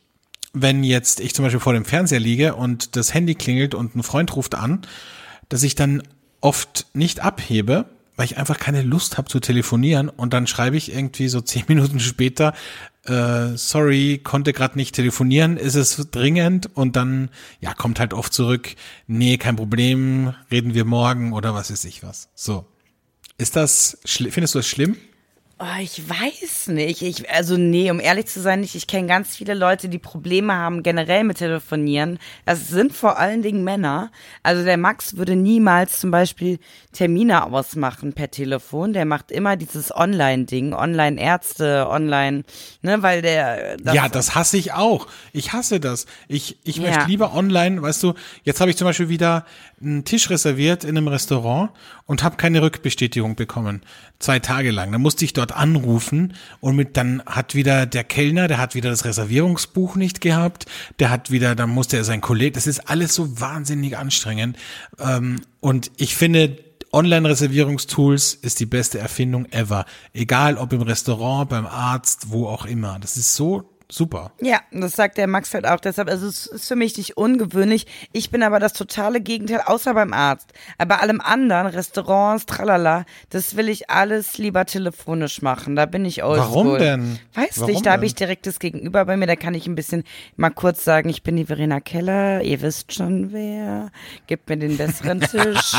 [0.54, 4.04] wenn jetzt ich zum Beispiel vor dem Fernseher liege und das Handy klingelt und ein
[4.04, 4.82] Freund ruft an,
[5.50, 6.04] dass ich dann
[6.42, 7.86] oft nicht abhebe,
[8.16, 11.64] weil ich einfach keine Lust habe zu telefonieren und dann schreibe ich irgendwie so zehn
[11.68, 12.54] Minuten später,
[13.06, 17.30] äh, sorry, konnte gerade nicht telefonieren, ist es dringend und dann,
[17.60, 18.76] ja, kommt halt oft zurück,
[19.08, 22.30] nee, kein Problem, reden wir morgen oder was weiß ich was.
[22.36, 22.66] So.
[23.38, 24.98] Ist das, findest du das schlimm?
[25.64, 27.04] Oh, ich weiß nicht.
[27.04, 28.74] Ich, also nee, um ehrlich zu sein, nicht.
[28.74, 32.18] Ich kenne ganz viele Leute, die Probleme haben generell mit Telefonieren.
[32.48, 34.12] Das sind vor allen Dingen Männer.
[34.42, 36.58] Also der Max würde niemals zum Beispiel
[36.94, 38.94] Termine ausmachen per Telefon.
[38.94, 42.44] Der macht immer dieses Online-Ding, Online-Ärzte, Online,
[42.82, 43.78] ne, weil der.
[43.78, 45.06] Das ja, das hasse ich auch.
[45.32, 46.08] Ich hasse das.
[46.28, 46.88] Ich, ich ja.
[46.88, 49.46] möchte lieber online, weißt du, jetzt habe ich zum Beispiel wieder
[49.84, 51.72] einen Tisch reserviert in einem Restaurant
[52.06, 53.82] und habe keine Rückbestätigung bekommen.
[54.20, 54.92] Zwei Tage lang.
[54.92, 58.90] Dann musste ich dort anrufen und mit dann hat wieder der Kellner, der hat wieder
[58.90, 60.66] das Reservierungsbuch nicht gehabt,
[61.00, 64.58] der hat wieder, dann musste er sein Kollege, das ist alles so wahnsinnig anstrengend.
[65.00, 66.58] Ähm, und ich finde,
[66.94, 69.86] Online-Reservierungstools ist die beste Erfindung ever.
[70.14, 73.00] Egal ob im Restaurant, beim Arzt, wo auch immer.
[73.00, 74.32] Das ist so super.
[74.42, 75.80] Ja, das sagt der Max halt auch.
[75.80, 77.86] Deshalb, also es ist für mich nicht ungewöhnlich.
[78.12, 80.54] Ich bin aber das totale Gegenteil, außer beim Arzt.
[80.78, 85.76] Aber bei allem anderen, Restaurants, tralala, das will ich alles lieber telefonisch machen.
[85.76, 86.66] Da bin ich oldschool.
[86.66, 87.20] Warum denn?
[87.34, 89.28] Weiß Warum nicht, da habe ich direktes Gegenüber bei mir.
[89.28, 90.04] Da kann ich ein bisschen
[90.36, 92.42] mal kurz sagen, ich bin die Verena Keller.
[92.42, 93.92] Ihr wisst schon wer.
[94.28, 95.74] Gebt mir den besseren Tisch.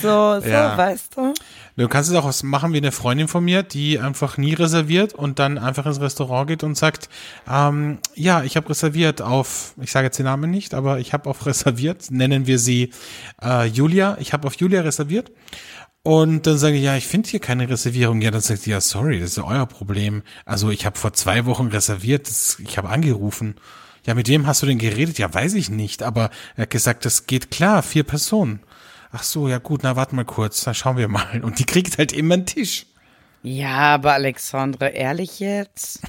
[0.00, 0.76] So, so, ja.
[0.76, 1.34] weißt du?
[1.76, 5.40] Du kannst es auch machen wie eine Freundin von mir, die einfach nie reserviert und
[5.40, 7.08] dann einfach ins Restaurant geht und sagt,
[7.50, 11.28] ähm, ja, ich habe reserviert auf, ich sage jetzt den Namen nicht, aber ich habe
[11.28, 12.90] auf reserviert, nennen wir sie
[13.42, 15.32] äh, Julia, ich habe auf Julia reserviert.
[16.06, 18.20] Und dann sage ich, ja, ich finde hier keine Reservierung.
[18.20, 20.22] Ja, dann sagt sie, ja, sorry, das ist euer Problem.
[20.44, 23.54] Also ich habe vor zwei Wochen reserviert, das, ich habe angerufen.
[24.06, 25.18] Ja, mit wem hast du denn geredet?
[25.18, 28.60] Ja, weiß ich nicht, aber er hat gesagt, das geht klar, vier Personen.
[29.16, 31.40] Ach so, ja gut, na warte mal kurz, dann schauen wir mal.
[31.44, 32.86] Und die kriegt halt immer einen Tisch.
[33.44, 36.00] Ja, aber Alexandre, ehrlich jetzt?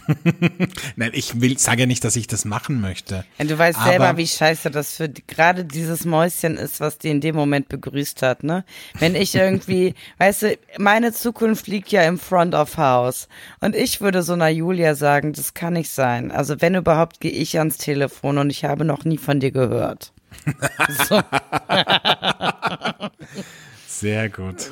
[0.95, 3.25] Nein, ich will, sage ja nicht, dass ich das machen möchte.
[3.37, 7.09] Ja, du weißt aber selber, wie scheiße das für gerade dieses Mäuschen ist, was die
[7.09, 8.63] in dem Moment begrüßt hat, ne?
[8.97, 13.27] Wenn ich irgendwie, weißt du, meine Zukunft liegt ja im Front of House.
[13.59, 16.31] Und ich würde so einer Julia sagen, das kann nicht sein.
[16.31, 20.11] Also wenn überhaupt, gehe ich ans Telefon und ich habe noch nie von dir gehört.
[21.07, 21.21] So.
[23.87, 24.69] Sehr gut.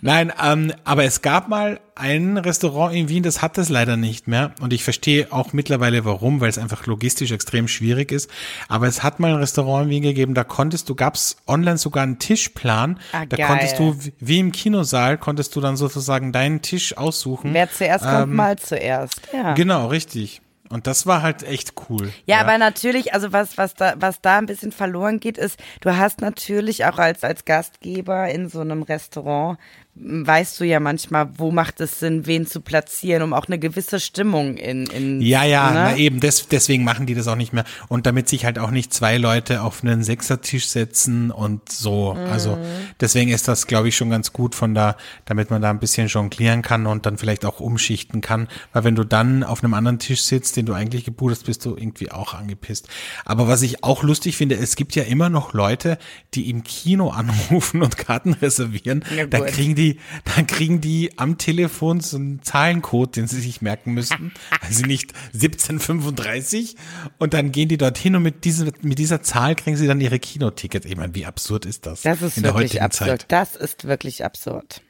[0.00, 4.26] Nein, ähm, aber es gab mal ein Restaurant in Wien, das hat das leider nicht
[4.26, 4.52] mehr.
[4.60, 8.28] Und ich verstehe auch mittlerweile warum, weil es einfach logistisch extrem schwierig ist.
[8.68, 12.02] Aber es hat mal ein Restaurant in Wien gegeben, da konntest du, gab's online sogar
[12.02, 12.98] einen Tischplan.
[13.12, 13.46] Ah, da geil.
[13.46, 17.54] konntest du, wie im Kinosaal, konntest du dann sozusagen deinen Tisch aussuchen.
[17.54, 19.20] Wer zuerst ähm, kommt, mal zuerst.
[19.32, 19.54] Ja.
[19.54, 20.42] Genau, richtig.
[20.68, 22.12] Und das war halt echt cool.
[22.26, 25.58] Ja, ja, aber natürlich, also was, was da, was da ein bisschen verloren geht, ist,
[25.80, 29.58] du hast natürlich auch als, als Gastgeber in so einem Restaurant
[29.98, 33.98] weißt du ja manchmal, wo macht es Sinn, wen zu platzieren, um auch eine gewisse
[33.98, 34.86] Stimmung in.
[34.86, 35.74] in ja, ja, ne?
[35.74, 37.64] na eben, des, deswegen machen die das auch nicht mehr.
[37.88, 42.14] Und damit sich halt auch nicht zwei Leute auf einen Sechsertisch setzen und so.
[42.14, 42.26] Mhm.
[42.30, 42.58] Also
[43.00, 46.08] deswegen ist das, glaube ich, schon ganz gut von da, damit man da ein bisschen
[46.08, 48.48] jonglieren kann und dann vielleicht auch umschichten kann.
[48.74, 51.64] Weil wenn du dann auf einem anderen Tisch sitzt, den du eigentlich gebucht hast, bist
[51.64, 52.88] du irgendwie auch angepisst.
[53.24, 55.96] Aber was ich auch lustig finde, es gibt ja immer noch Leute,
[56.34, 59.02] die im Kino anrufen und Karten reservieren.
[59.16, 60.00] Ja, da kriegen die die,
[60.36, 64.32] dann kriegen die am Telefon so einen Zahlencode, den sie sich merken müssen.
[64.60, 66.76] Also nicht 1735.
[67.18, 70.18] Und dann gehen die dorthin und mit, diesem, mit dieser Zahl kriegen sie dann ihre
[70.18, 70.86] Kinotickets.
[70.86, 72.02] Ich meine, wie absurd ist das?
[72.02, 73.08] Das ist wirklich absurd.
[73.08, 73.26] Zeit?
[73.28, 74.82] Das ist wirklich absurd.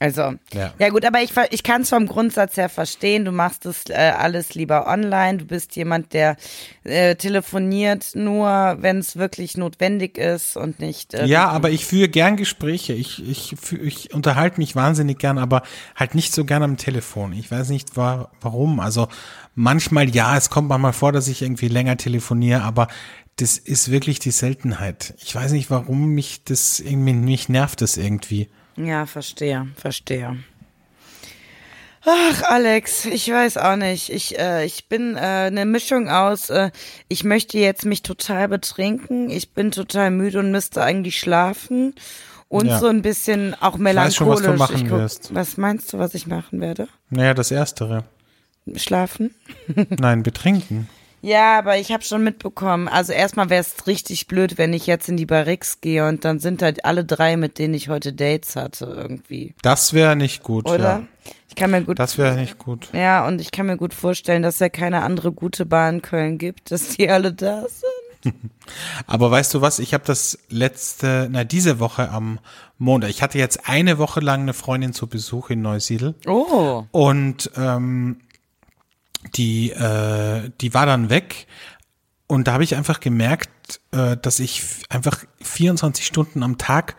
[0.00, 0.72] Also, ja.
[0.78, 3.24] ja, gut, aber ich, ich kann es vom Grundsatz her verstehen.
[3.24, 5.38] Du machst es äh, alles lieber online.
[5.38, 6.36] Du bist jemand, der
[6.84, 11.14] äh, telefoniert nur, wenn es wirklich notwendig ist und nicht.
[11.14, 12.92] Äh, ja, aber ich führe gern Gespräche.
[12.92, 15.62] Ich, ich, ich unterhalte mich wahnsinnig gern, aber
[15.96, 17.32] halt nicht so gern am Telefon.
[17.32, 18.78] Ich weiß nicht war, warum.
[18.78, 19.08] Also
[19.56, 22.86] manchmal ja, es kommt manchmal vor, dass ich irgendwie länger telefoniere, aber
[23.34, 25.14] das ist wirklich die Seltenheit.
[25.18, 28.48] Ich weiß nicht, warum mich das irgendwie, mich nervt das irgendwie.
[28.78, 30.36] Ja, verstehe, verstehe.
[32.04, 34.08] Ach, Alex, ich weiß auch nicht.
[34.10, 36.70] Ich, äh, ich bin äh, eine Mischung aus, äh,
[37.08, 41.94] ich möchte jetzt mich total betrinken, ich bin total müde und müsste eigentlich schlafen.
[42.50, 42.78] Und ja.
[42.78, 44.40] so ein bisschen auch melancholisch.
[44.40, 45.34] Ich weiß schon, was du machen guck, wirst.
[45.34, 46.88] Was meinst du, was ich machen werde?
[47.10, 48.04] Naja, das Erstere.
[48.76, 49.34] Schlafen?
[49.90, 50.88] Nein, betrinken.
[51.20, 52.88] Ja, aber ich habe schon mitbekommen.
[52.88, 56.38] Also erstmal wäre es richtig blöd, wenn ich jetzt in die Barrix gehe und dann
[56.38, 59.54] sind halt alle drei, mit denen ich heute Dates hatte, irgendwie.
[59.62, 60.78] Das wäre nicht gut, Oder?
[60.78, 61.02] Ja.
[61.48, 61.98] Ich kann mir gut.
[61.98, 62.88] Das wäre nicht gut.
[62.92, 66.02] Ja, und ich kann mir gut vorstellen, dass es ja keine andere gute Bar in
[66.02, 68.34] Köln gibt, dass die alle da sind.
[69.06, 69.78] Aber weißt du was?
[69.78, 72.38] Ich habe das letzte, na diese Woche am
[72.78, 73.10] Montag.
[73.10, 76.14] Ich hatte jetzt eine Woche lang eine Freundin zu Besuch in Neusiedl.
[76.26, 76.84] Oh.
[76.90, 78.20] Und ähm,
[79.34, 81.46] die, äh, die war dann weg
[82.26, 86.96] und da habe ich einfach gemerkt, äh, dass ich einfach 24 Stunden am Tag,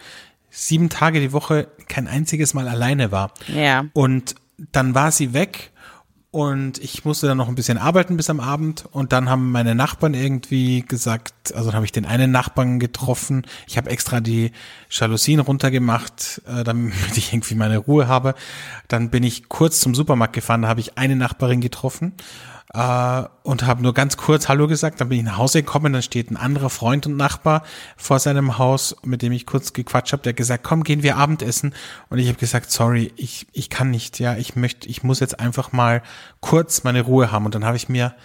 [0.49, 3.31] sieben Tage die Woche kein einziges Mal alleine war.
[3.47, 3.85] Ja.
[3.93, 4.35] Und
[4.71, 5.71] dann war sie weg
[6.31, 9.73] und ich musste dann noch ein bisschen arbeiten bis am Abend und dann haben meine
[9.73, 13.47] Nachbarn irgendwie gesagt, also dann habe ich den einen Nachbarn getroffen.
[13.67, 14.51] Ich habe extra die
[14.91, 18.35] Jalousien runtergemacht, äh, damit ich irgendwie meine Ruhe habe.
[18.87, 22.13] Dann bin ich kurz zum Supermarkt gefahren, da habe ich eine Nachbarin getroffen
[22.73, 25.01] äh, und habe nur ganz kurz Hallo gesagt.
[25.01, 27.63] Dann bin ich nach Hause gekommen, dann steht ein anderer Freund und Nachbar
[27.97, 31.73] vor seinem Haus, mit dem ich kurz gequatscht habe, der gesagt, komm, gehen wir Abendessen.
[32.09, 35.39] Und ich habe gesagt, sorry, ich, ich kann nicht, ja, ich möchte, ich muss jetzt
[35.39, 36.03] einfach mal
[36.41, 37.45] kurz meine Ruhe haben.
[37.45, 38.15] Und dann habe ich mir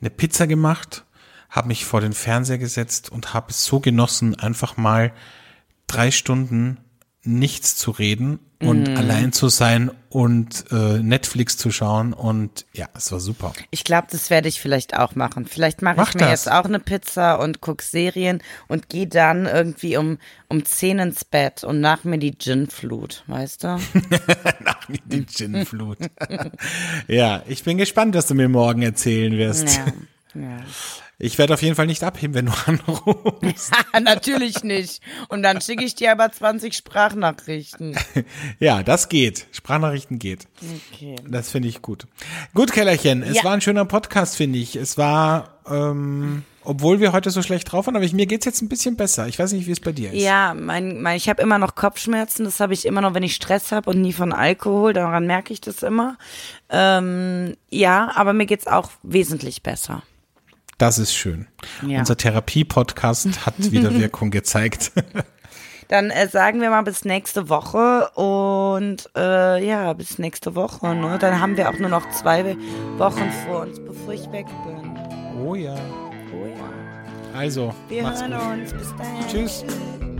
[0.00, 1.04] eine Pizza gemacht,
[1.50, 5.12] habe mich vor den Fernseher gesetzt und habe es so genossen, einfach mal
[5.86, 6.78] drei Stunden
[7.22, 8.96] nichts zu reden und Mhm.
[8.96, 13.52] allein zu sein und äh, Netflix zu schauen und ja, es war super.
[13.70, 15.46] Ich glaube, das werde ich vielleicht auch machen.
[15.46, 16.44] Vielleicht mache Mach ich mir das.
[16.44, 21.24] jetzt auch eine Pizza und guck Serien und gehe dann irgendwie um, um 10 ins
[21.24, 23.66] Bett und nach mir die Gin-Flut, weißt du?
[24.64, 25.98] Nach mir die Gin-Flut.
[27.08, 29.76] ja, ich bin gespannt, was du mir morgen erzählen wirst.
[29.76, 29.86] Ja.
[30.34, 30.58] Ja.
[31.18, 33.72] Ich werde auf jeden Fall nicht abheben, wenn du anrufst.
[34.02, 35.00] Natürlich nicht.
[35.28, 37.96] Und dann schicke ich dir aber 20 Sprachnachrichten.
[38.58, 39.46] ja, das geht.
[39.52, 40.46] Sprachnachrichten geht.
[40.92, 41.16] Okay.
[41.28, 42.06] Das finde ich gut.
[42.52, 43.44] Gut, Kellerchen, es Ja.
[43.44, 44.74] war ein schöner Podcast, finde ich.
[44.74, 48.60] Es war, ähm, obwohl wir heute so schlecht drauf waren, aber ich, mir geht's jetzt
[48.62, 49.28] ein bisschen besser.
[49.28, 50.20] Ich weiß nicht, wie es bei dir ist.
[50.20, 52.44] Ja, mein, mein, ich habe immer noch Kopfschmerzen.
[52.44, 54.92] Das habe ich immer noch, wenn ich Stress habe und nie von Alkohol.
[54.94, 56.18] Daran merke ich das immer.
[56.70, 60.02] Ähm, ja, aber mir geht's auch wesentlich besser.
[60.78, 61.46] Das ist schön.
[61.86, 62.00] Ja.
[62.00, 64.92] Unser Therapie-Podcast hat wieder Wirkung gezeigt.
[65.88, 70.94] Dann äh, sagen wir mal bis nächste Woche und äh, ja, bis nächste Woche.
[70.94, 71.18] Ne?
[71.20, 72.56] Dann haben wir auch nur noch zwei
[72.96, 75.44] Wochen vor uns, bevor ich weg bin.
[75.46, 75.74] oh ja.
[76.32, 77.38] Oh ja.
[77.38, 78.40] Also, Wir hören gut.
[78.40, 78.72] uns.
[78.72, 79.28] Bis dann.
[79.28, 79.64] Tschüss.
[79.66, 80.13] Tschüss.